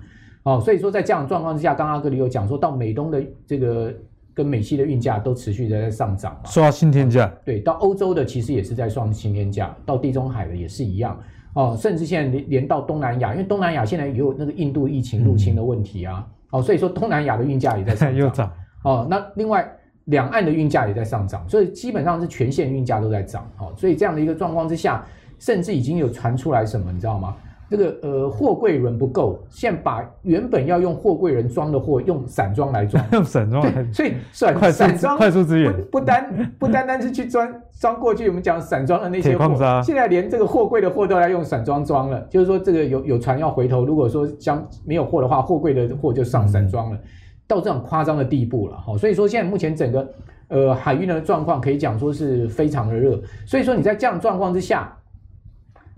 [0.43, 3.93] 哦，所以说在这样的状况之下，刚刚阿格里有讲说到美东的这个
[4.35, 11.19] 跟美西的运价都持续在上涨，刷新天价，对，到欧洲的其实也是在创新天价，到地中海的也是一样。
[11.57, 18.53] 哦，甚至现在连连到东南亚，因为东南亚现在也有那个印度疫情入侵的问题啊，嗯、哦，所以说东南亚的运价也在 上涨。
[18.83, 19.67] 哦，那另外
[20.05, 23.51] 两岸的运价也在上涨，所以基本上是全线运价都在涨。
[23.59, 25.03] 哦，所以这样的一个状况之下，
[25.39, 27.35] 甚至已经有传出来什么，你知道吗？
[27.69, 42.21] 这个呃货柜轮不够，现在把原本要用货柜轮装的货用散装来装，用散装来，所以散散装快速支援不单不单单是去装装过去我们讲散装的那些货，现在连这个货柜的货都要用散装装了。
[42.31, 47.01] 就是说这个有有船要回头，如果说将没有货的话，货柜的货就上散装了，嗯、
[47.49, 48.97] 到这种夸张的地步了哈。
[48.97, 50.09] 所以说现在目前整个
[50.49, 54.96] 呃海运的状况可以讲说是非常的热，所以说你在这样状况之下。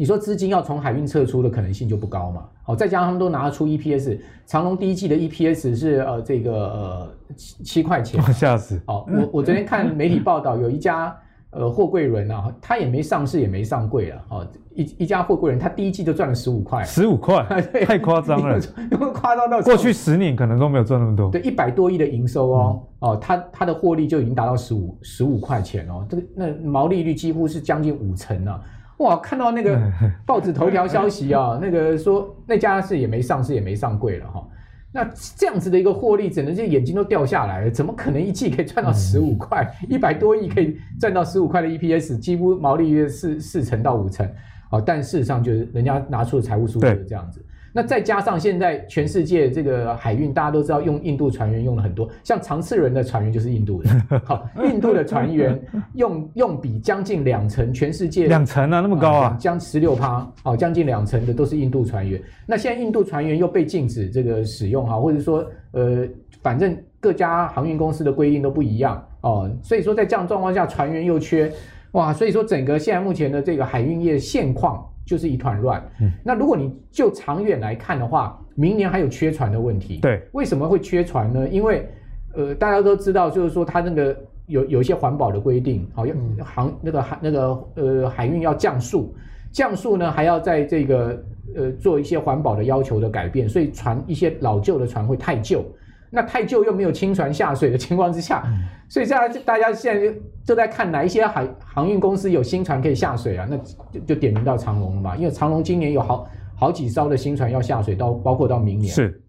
[0.00, 2.44] 你说资金要从海运撤出的可能性就不高嘛？
[2.62, 8.80] 好，再加上他们都拿得出 EPS，长隆第一季的 EPS 是呃这个呃七七块钱，吓死！
[8.86, 11.12] 好，我我昨天看媒体报道，有一家
[11.50, 17.42] 呃货柜轮啊，它也没上市也没上柜了，哦，一一家货柜轮，他第一季就赚了十五块，十五块，
[17.84, 18.56] 太夸张了，
[19.12, 28.62] 夸张到过去十年可能都没有赚那么多，对，一百多亿的营收哦，嗯、哦，它它的获利就已经达到十五十五块钱哦，这个那毛利率几乎是将近五成了。
[28.98, 29.80] 哇，看到那个
[30.26, 34.46] 报纸头条消息啊，那个说那家是也没上市也没上柜了哈，
[34.92, 44.28] 那这样子的一个获利，整个就眼睛都掉下来了，怎么可能一季可以赚到十五块，一百多亿可以赚到十五块的 EPS，几乎毛利约四四成到五成，
[44.70, 47.44] 哦，但事实上就是人家拿出的财务数据是这样子。
[47.78, 54.20] 那再加上现在全世界这个海运，大家都知道用印度船员用了很多，像长次轮的船员就是印度的。
[54.24, 55.56] 好，印度的船员
[55.94, 62.20] 用用比将近两成，全世界两成啊，那么高啊，将十六趴，哦，将近两成的都是印度船员。
[62.46, 66.04] 那现在印度船员又被禁止这个使用哈，或者说呃，
[66.42, 71.48] 反正各家航运公司的规定都不一样哦，所以说在这样状况下，船员又缺，
[71.92, 74.84] 哇，所以说整个现在目前的这个海运业现况。
[75.08, 75.82] 就是一团乱。
[76.02, 80.00] 嗯，那如果你就长远来看的话，明年还有缺船的问题。
[80.02, 81.48] 对，为什么会缺船呢？
[81.48, 81.88] 因为
[82.34, 84.14] 呃，大家都知道，就是说它那个
[84.46, 89.14] 有有一些环保的规定，好，要航那个海那个呃海运要降速，
[89.50, 91.24] 降速呢还要在这个
[91.56, 95.64] 呃做一些环保的要求的改变，所以船一些老旧的船会太旧。
[96.10, 103.46] 那太旧又没有清船下水的情况之下，嗯、所以现在大家现在就就在看哪一些海航运公司有新船可以下水啊？
[103.48, 103.56] 那
[103.92, 109.22] 就就点名到长龙了嘛，因为长龙今年有好好几艘的新船要下水，到包括到明年是，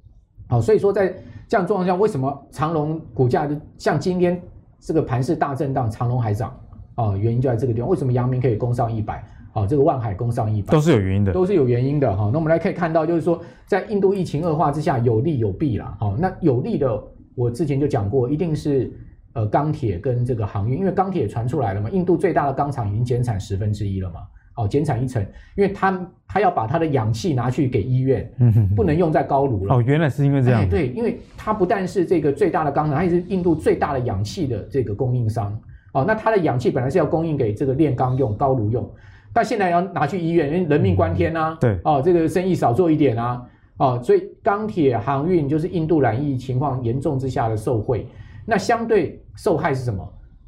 [0.47, 1.13] 好，所以说在
[1.47, 4.41] 这样状况下，为什么长龙股价就像今天
[4.79, 6.57] 这个盘势大震荡，长龙还涨
[6.95, 7.15] 啊？
[7.17, 7.89] 原因就在这个地方。
[7.89, 9.23] 为什么阳明可以攻上一百？
[9.51, 12.29] 好，这个万海攻上一百，都是有原因的，都是有原因的哈。
[12.31, 15.95] 那我们来可以看到，就是说，在印度疫情恶化之下，有利有弊啦。
[15.99, 17.03] 好，那有利的，
[17.35, 18.91] 我之前就讲过，一定是
[19.33, 24.19] 呃钢铁跟这个航运，因为钢铁传出来了嘛，印度最大的钢厂已经减产十分之一了嘛。
[24.55, 25.25] 哦，减产一成，
[25.55, 28.29] 因为他他要把他的氧气拿去给医院，
[28.75, 29.75] 不能用在高炉了。
[29.75, 30.61] 哦，原来是因为这样。
[30.61, 35.57] 哎，对，因为它不但是这个最大的钢厂，它也是印度最大的氧气的这个供应商。
[35.93, 38.87] 哦，那它的氧气本来是要供应给这个炼钢用、高炉用。
[39.31, 41.57] 但现在要拿去医院，因为人命关天啊！
[41.59, 43.43] 对哦，这个生意少做一点啊！
[43.77, 48.07] 哦，所以钢铁航运就是印度染疫情况严重之下的受惠。
[48.45, 50.07] 那相对受害是什么？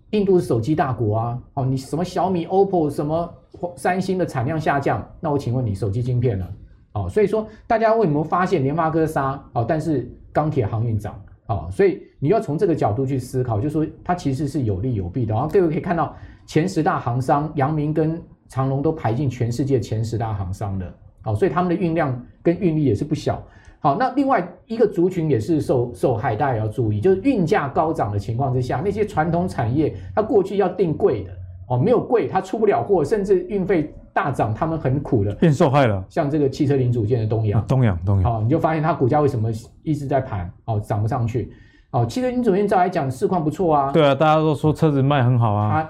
[0.09, 1.39] 印度是手机大国啊！
[1.53, 3.33] 哦，你什么小米、OPPO、什么
[3.75, 6.47] 三星的产量下降，那我请问你手机晶片呢？
[6.93, 9.41] 哦，所以说大家为什么发现联发科杀？
[9.53, 11.15] 哦，但是钢铁航运涨？
[11.47, 15.33] 哦，所以你要从这个角度去思考，就是说它其实是有利有弊的。
[15.33, 16.13] 然后各位可以看到，
[16.45, 18.21] 前十大行商，阳明跟
[18.51, 23.41] 长隆都排进全世界前十大行商的，好，所以他们的运量跟运力也是不小。
[23.79, 31.31] 好，那另外一个族群也是受受害，大家也要注意，就是运价高涨的情况之下，那些传统产业它过去要订贵的
[31.69, 36.03] 哦，没有贵它出不了货，甚至运费大涨，他们很苦的，变受害了。
[36.09, 39.49] 像这个汽车零组件的东阳，东阳东阳，好，你就发现它股价为什么
[39.81, 41.53] 一直在盘哦，涨不上去。
[41.91, 45.89] 哦，汽车零组件照来讲市况不错啊，对啊，大家都说车子卖很好啊，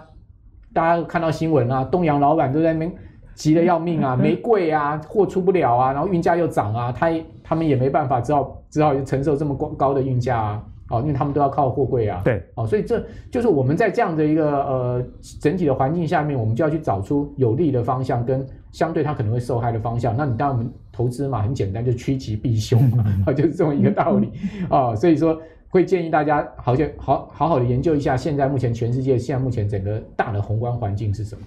[0.74, 2.92] 大家看到新闻啊，东阳老板都在那边。
[3.34, 7.10] 急得要命啊，没柜啊，货出不了啊，然后运价又涨啊，他
[7.42, 15.04] 他们也没办法，只好只好承受这么高高的运价啊，哦，因为他们都要靠货柜啊，对，哦，所以这就是我们在这样的一个呃
[15.40, 20.16] 整体的环境下面，我们就要去找出有利的方向跟相对它可能会受害的方向。
[20.16, 23.04] 那你当然我们投资嘛，很简单，就趋吉避凶嘛，
[23.34, 24.30] 就是这么一个道理
[24.70, 24.94] 啊。
[24.94, 25.42] 所以说
[25.72, 31.42] 会建议大家好像好好好的研究一下，现在目前全世界现在目前整个大的宏观环境是什么。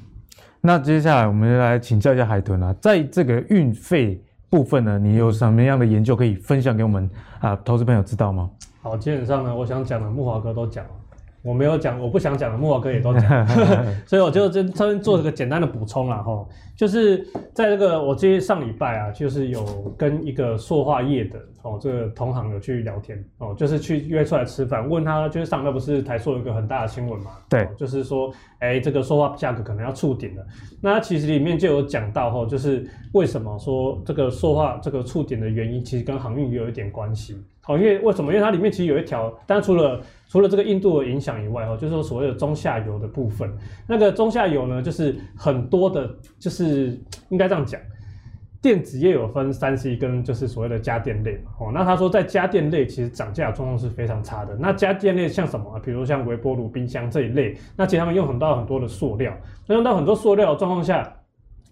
[0.63, 4.19] 那接下来我们来请教一下海豚啊，在这个运费
[4.49, 7.09] 部分呢，你有什么样的研究可以分享给我们
[7.39, 8.51] 啊投资朋友知道吗？
[8.81, 10.91] 好，基本上呢，我想讲的木华哥都讲了。
[11.45, 13.47] 我没有讲，我不想讲的，慕驊哥也都讲，
[14.07, 17.19] 所以我就这这边做这个简单的补充啦哈，就是
[17.53, 19.63] 在这个我记得上礼拜啊，就是有
[19.97, 30.47] 跟一个塑化业的哦，这个同行有去聊天哦，就是去约出来吃饭，问他就是上个不是台塑有一个很大的新闻嘛，对，就是说哎这个塑化价格可能要触顶了，
[30.81, 37.37] 那其实里面就有讲到哈，就是为什么说这个塑化这个触顶的原因，其实跟航运也有一点关系。
[37.67, 38.31] 好，因为为什么？
[38.31, 43.53] 因为它里面其实有一条，但除了除了这个印度的影响以外，哈，就是说所谓的中下游的部分。
[43.87, 47.81] 那个中下游呢，就是很多的，就是应该这样讲，
[48.61, 51.53] 电子业有分三 C 跟就是所谓的家电类嘛。
[51.61, 54.57] 哦，那他说在家电类其实涨价状况是非常差的。
[54.57, 55.79] 那家电类像什么？
[55.85, 59.33] 比如像微波炉、冰箱这一类，那其实他们用很多很多的塑料，
[59.67, 61.15] 那用到很多塑料的状况下，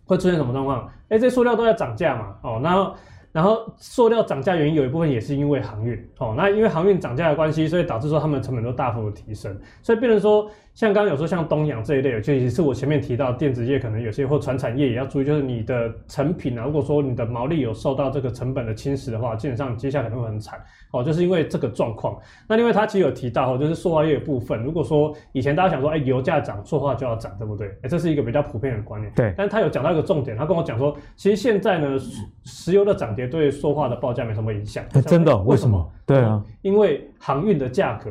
[0.05, 0.87] 会出现什么状况？
[1.09, 2.37] 哎，这些塑料都在涨价嘛。
[2.43, 2.95] 哦，然后。
[3.33, 20.61] 然后塑料涨价原因有一部分也是因为航运哦，那因为航运涨价的关系，所以导致说他们成本都大幅的提升，所以变成说像刚刚有说像东阳这一类，就也是我前面提到电子业可能有些或传产业也要注意，就是你的成品啊，如果说你的毛利有受到这个成本的侵蚀的话，基本上接下来可能会很惨
[20.91, 22.19] 哦，就是因为这个状况。
[22.47, 27.69] 那另外他其实有提到哦，就是塑化业的部分，如果说以前大家想说，哎，油价涨，塑化就要涨，对不对？
[27.83, 29.11] 哎，这是一个比较普遍的观念。
[29.17, 29.33] 对。
[29.37, 31.99] 但是他有讲到一个重点，他跟我讲说，其实现在呢，
[32.45, 33.23] 石油的涨跌。
[33.23, 34.85] 也对塑化的报价没什么影响。
[34.95, 35.37] 欸，真的？
[35.43, 35.93] 为什么？
[36.05, 38.11] 对啊，因为航运的价格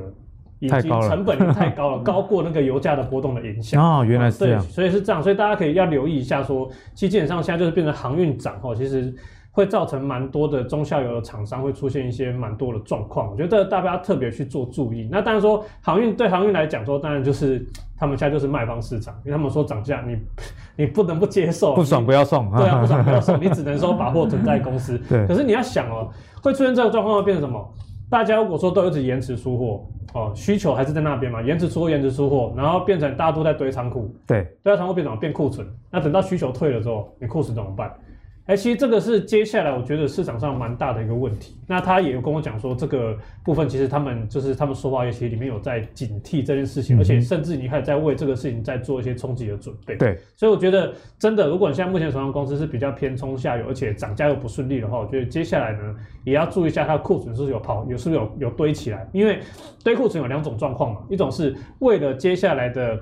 [0.62, 3.84] 以及成本太高了， 高过那个油价的波动的影响。
[3.84, 4.64] 哦，原来是这样。
[4.64, 9.14] 对，所以是这样，所以大家可以要留意一下，说其，基本上现在就是变成航运涨哦，其实
[9.51, 13.30] 会造成蛮多的中下游的厂商会出现一些蛮多的状况。
[13.30, 15.09] 我觉得大家特别去做注意。
[15.12, 17.66] 那当然说航运对航运来讲说，当然就是。
[18.01, 20.18] 他们现在就是卖方市场，因为他们说涨价，你
[20.76, 24.97] 你不能不接受，不爽不要送，对啊， 不爽不要送，你只能说把货存在公司。
[25.07, 26.09] 对，可是你要想哦，
[26.41, 27.74] 会出现这个状况会变成什么？
[28.12, 37.89] 大家如果说都一直延迟出货，哦，需求还是在那边嘛，延迟出货，延迟出货，然后变成大家都在堆仓库，对，堆仓库变成变库存，那等到需求退了之后，你库存怎么办？
[38.47, 41.55] 哎，其实这个是接下来我觉得市场上蛮大的一个问题。
[41.67, 43.15] 那他也有跟我讲说，这个
[43.45, 49.95] 部分其实他们就是他们说话，其实里面有在警惕这件事情，嗯、而且甚至你还在为这个事情在做一些冲击的准备。
[49.95, 59.07] 对，所以我觉得真的，如果你现在目前手上公司是比较偏冲下游，而且涨价又不顺利的话，我觉得接下来呢，也要注意一下它的库存是不是有跑，有是不是有有堆起来？
[59.13, 59.39] 因为
[59.83, 63.01] 堆库存有两种状况嘛，一种是为了接下来的。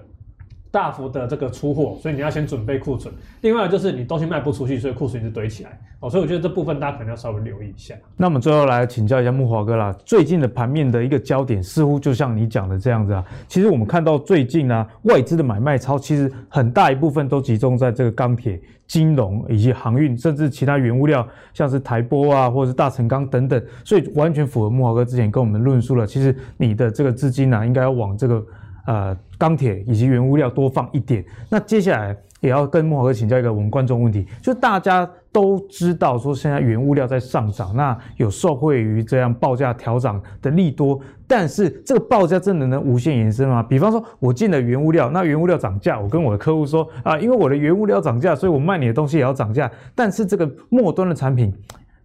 [0.71, 3.13] 大幅的这个出货，所以你要先准备库存。
[3.41, 6.09] 另外就是你东西卖不出去，所以库存就堆起来哦。
[6.09, 7.95] 所以我觉得这部分大家可能要稍微留意一下。
[8.15, 13.25] 那我们最后来请教一下木华哥啦，最近的盘面的一个焦点似乎就像你讲的这样子啊。
[13.47, 23.59] 其实我们看到最近啊，外资的买卖超其实很大一部分都集中在这个钢铁、金融以及航运，甚至其他原物料，像是台玻啊，或者是大成钢等等。
[23.83, 28.45] 所以完全符合木华哥之前跟我们论述了，其实你的这个资金呢、啊，应该要往这个。
[28.85, 31.23] 呃，钢铁以及原物料多放一点。
[31.49, 43.61] 那接下来也要跟慕驊哥请教一个我们观众问题，就大家都知道说现在原物料在上涨，那有受惠于这样报价调涨的利多，但是这个报价真的能无限延伸吗？
[43.61, 51.53] 比方说我进了原物料，那原物料涨价，我跟我的客户说啊，因为我的原物料涨价，所以我卖你的东西也要涨价，但是这个末端的产品。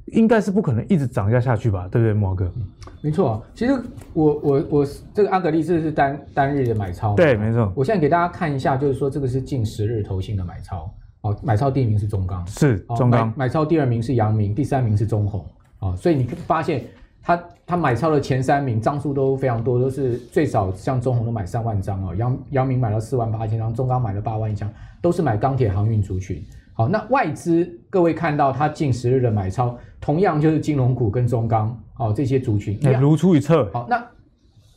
[0.06, 2.52] 应该是不可能一直涨价下去吧，对不对，慕驊哥？
[3.00, 3.72] 没错，其实
[4.12, 7.72] 我我我这个阿格利是是单单日的买超，对，没错。
[7.74, 10.90] 我现在给大家看一下，就是说这个是近十日投信的买超，
[11.22, 15.44] 哦，买超第一名是中钢，是中钢，买，买超第二名是阳明，第三名是中红，
[15.78, 16.84] 啊，所以你发现
[17.22, 26.42] 他他买超的前三名张数都非常多，都是最少像中红都买三万张哦，阳阳明买了四万八千张，中钢买了八万一张，都是买钢铁航运族群。
[26.76, 33.70] 好，那外资各位看到它近十日的买超，同样就是金融股跟中钢哦这些族群，如出一辙。
[33.72, 34.04] 好，那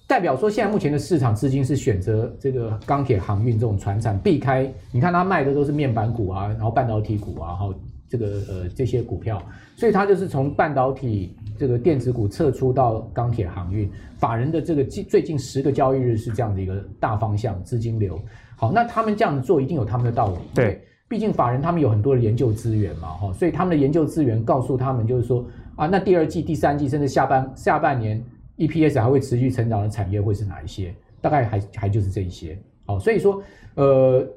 [0.07, 7.73] 代表说现在目前的市场资金是选择这个钢铁航运这种船产，避开你看它卖的都是面板股啊，然后半导体股啊，哈，
[8.07, 9.41] 这个呃这些股票，
[9.75, 13.91] 所以它就是从半导体这个电子股撤出到钢铁航运。
[14.19, 18.21] 法人的这个近最近十个交易日是这样的一个大方向资金流。
[18.55, 20.37] 好，那他们这样子做一定有他们的道理。
[20.53, 20.79] 对。
[21.07, 25.45] 毕竟法人他们有很多的研究资源嘛，哈，所以他们的研究资源告诉他们，就是说
[25.75, 28.21] 啊，那第二季、第三季甚至下半下半年
[28.57, 30.93] EPS 还会持续成长的产业会是哪一些？
[31.21, 33.41] 大概还还就是这一些，好，所以说
[33.75, 34.27] 呃，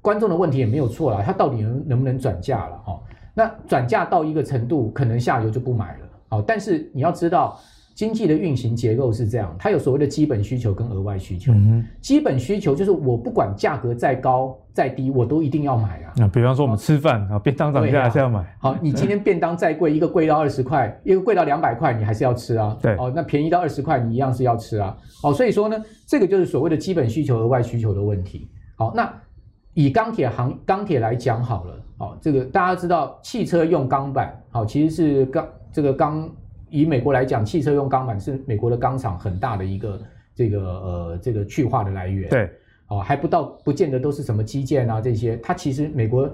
[0.00, 2.78] 观众的问题也没有错啦，他到底能能不能转价了？
[2.78, 3.00] 哈，
[3.34, 7.58] 那转价到一个程度，可能下游就不买了，好，但是你要知道。
[7.94, 11.52] 经济的运行结构是这样，它有所谓的基本需求跟额外需求。
[11.52, 16.12] 嗯、基本需求就是我不管价格再高再低，我都一定要买啊。
[16.16, 18.56] 那比方说我们吃饭啊，便当涨价还是要买。
[18.58, 22.74] 好，你今天便当再贵，一个贵到二十块，一个贵到两百块，你还是要吃啊。
[22.80, 22.96] 对。
[22.96, 24.96] 哦，那便宜到二十块，你一样是要吃啊。
[25.20, 25.76] 好，所以说呢，
[26.06, 28.48] 这个就是所谓的基本需求、额外需求的问题。
[28.76, 29.12] 好，那
[29.74, 31.74] 以钢铁行钢铁来讲好了。
[31.98, 36.26] 好，这个大家知道，汽车用钢板，好，其实是钢这个钢。
[36.70, 40.00] 以美国来讲，汽车用钢板是美国的钢厂很大的一个
[40.34, 42.28] 这个呃这个去化的来源。
[42.30, 42.50] 对，
[42.88, 46.30] 哦，还不到不见得都是什么基建啊这些，它其实美国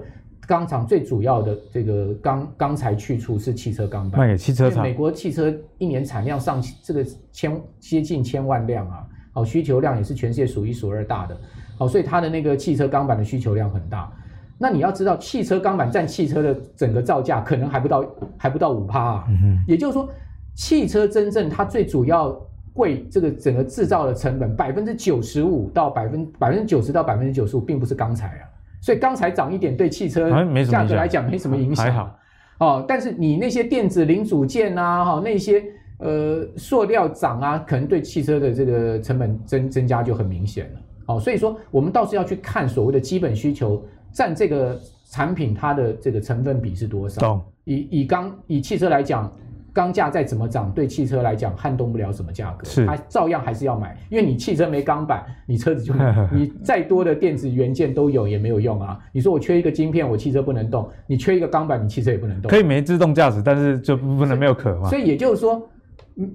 [0.47, 4.21] 钢厂最主要的这个钢钢材去处是汽车钢板。
[4.21, 4.81] 卖给汽车厂。
[4.81, 11.37] 美国汽车一年产量上这个千接近千万辆啊，哦，需求量也是全世界数一数二大的，
[11.79, 14.11] 哦，所以它的那个汽车钢板的需求量很大。
[14.57, 18.05] 那你要知道，汽车钢板占汽车的整个造价可能还不到
[18.37, 19.27] 还不到五趴啊，
[19.67, 20.09] 也就是说。
[20.57, 22.35] 汽车真正它最主要
[22.73, 28.43] 贵，这个整个制造的成本百分之九十五到百分百分之九十到百分之九十五，并不是钢材啊，
[28.81, 30.31] 所以钢材涨一点对汽车
[30.65, 32.19] 价格来讲没什么影响，还好
[32.57, 32.85] 哦。
[32.87, 35.63] 但是你那些电子零组件啊，哈那些
[35.99, 40.79] 呃塑料涨啊，可能对汽车的这个成本增增加就很明显了。
[41.05, 47.21] 哦，所以说我们倒是要去看所谓的基本需求占这个产品它的这个成分比是多少。
[47.21, 47.41] 懂。
[47.63, 49.31] 以以钢以汽车来讲。
[49.77, 55.93] 钢价再怎么涨，对汽车来讲撼动不了什么价格，它照样还是要买，因为你汽车没钢板，你车子就
[56.33, 58.99] 你再多的电子元件都有也没有用啊。
[59.11, 62.49] 你说我缺一个晶片，我汽车不能动；你缺一个钢板，你汽车也不能动。
[62.49, 64.89] 可以没自动驾驶，但是就不能没有壳嘛。
[64.89, 65.61] 所以也就是说，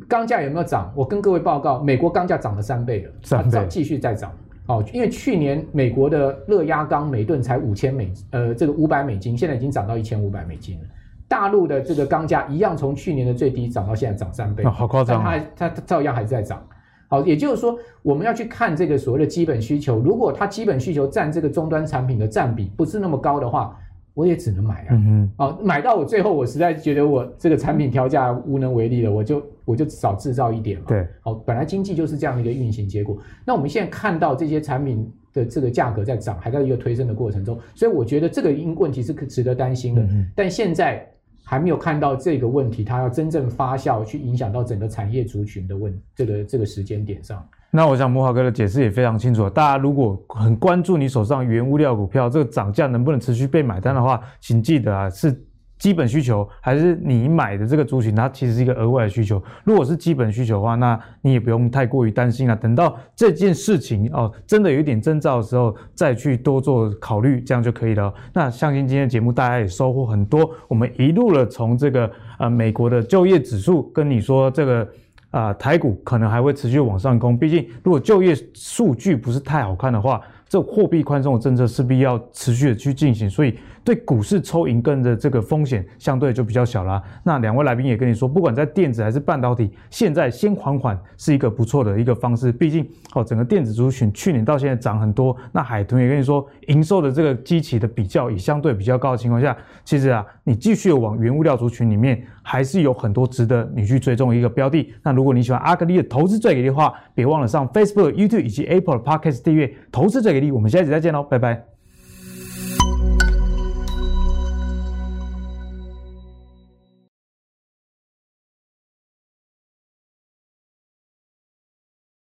[0.07, 0.93] 钢价有没有涨？
[0.95, 4.30] 我跟各位报告，美国钢价涨了三倍了，三倍继续再涨。
[4.68, 10.84] 哦，因为去年美国的热轧钢每吨才五千美，呃，这个五百美金，现在已经涨到一千五百美金了。
[11.33, 15.43] 大陆的这个钢价一样，从去年的最低涨到现在涨三倍，哦、好夸张、啊！
[15.57, 16.62] 它它照样还是在涨。
[17.09, 23.74] 好，也就是说，我们要去看这个所谓的基本需求，如果它基本需求占这个终端产品的占比不是那么高的话，
[24.12, 25.01] 我也只能买啊。
[25.39, 30.85] 哦，买到我最后，我实在觉得我这个产品调价无能为力了，我就我就少制造一点嘛。
[30.89, 31.09] 对。
[31.22, 33.16] 好，本来经济就是这样的一个运行结果。
[33.47, 40.03] 那我们现在看到这些产品的这个价格在涨，还在一个推升的过程中，所以我觉得这个因问题是可值得担心的。
[40.03, 40.30] 嗯。
[40.37, 41.07] 但现在。
[41.53, 47.46] 还没有看到这个问题，它要真正发酵，去影响到整个产业族群的问这个这个时间点上。
[47.70, 49.50] 那我想摩华哥的解释也非常清楚。
[49.50, 55.44] 大家如果很关注你手上原物料股票这个涨价能不能持续被买单的话，请记得啊是。
[55.83, 59.43] 基本需求还是你买的这个族群，它其实是一个额外的需求。
[59.64, 62.55] 如果是基本需求的话，那你也不用太过于担心了。
[62.55, 68.14] 等到这件事情哦真的有一点征兆的时候，再去多做考虑，这样就可以了。
[68.33, 70.49] 那相信今天的节目大家也收获很多。
[70.68, 72.09] 我们一路了从这个
[72.39, 74.89] 呃美国的就业指数跟你说这个
[75.33, 77.37] 啊、台股可能还会持续往上攻。
[77.37, 80.20] 毕竟如果就业数据不是太好看的话。
[80.53, 87.03] 这货币宽松的政策势必要持续的去进行，所以对股市抽银根的这个风险相对就比较小啦。
[87.24, 92.53] 那两位来宾也跟你说，不管在电子还是半导体，现在先缓缓是一个不错的一个方式。
[92.53, 104.93] 毕竟哦，整个电子族群去年到现在涨很多，那海豚也跟你说，营收的这个基期的比较也相对比较高的情况下，其实啊，你继续往原物料族群里面，还是有很多值得你去追踪一个标的。
[105.03, 110.51] 那如果你喜欢阿格力的投资最给力的话，别忘了上 Facebook、YouTube 以及 Apple Podcast 订阅投资最给力。
[110.51, 111.72] 我们下一集再见喽，拜拜。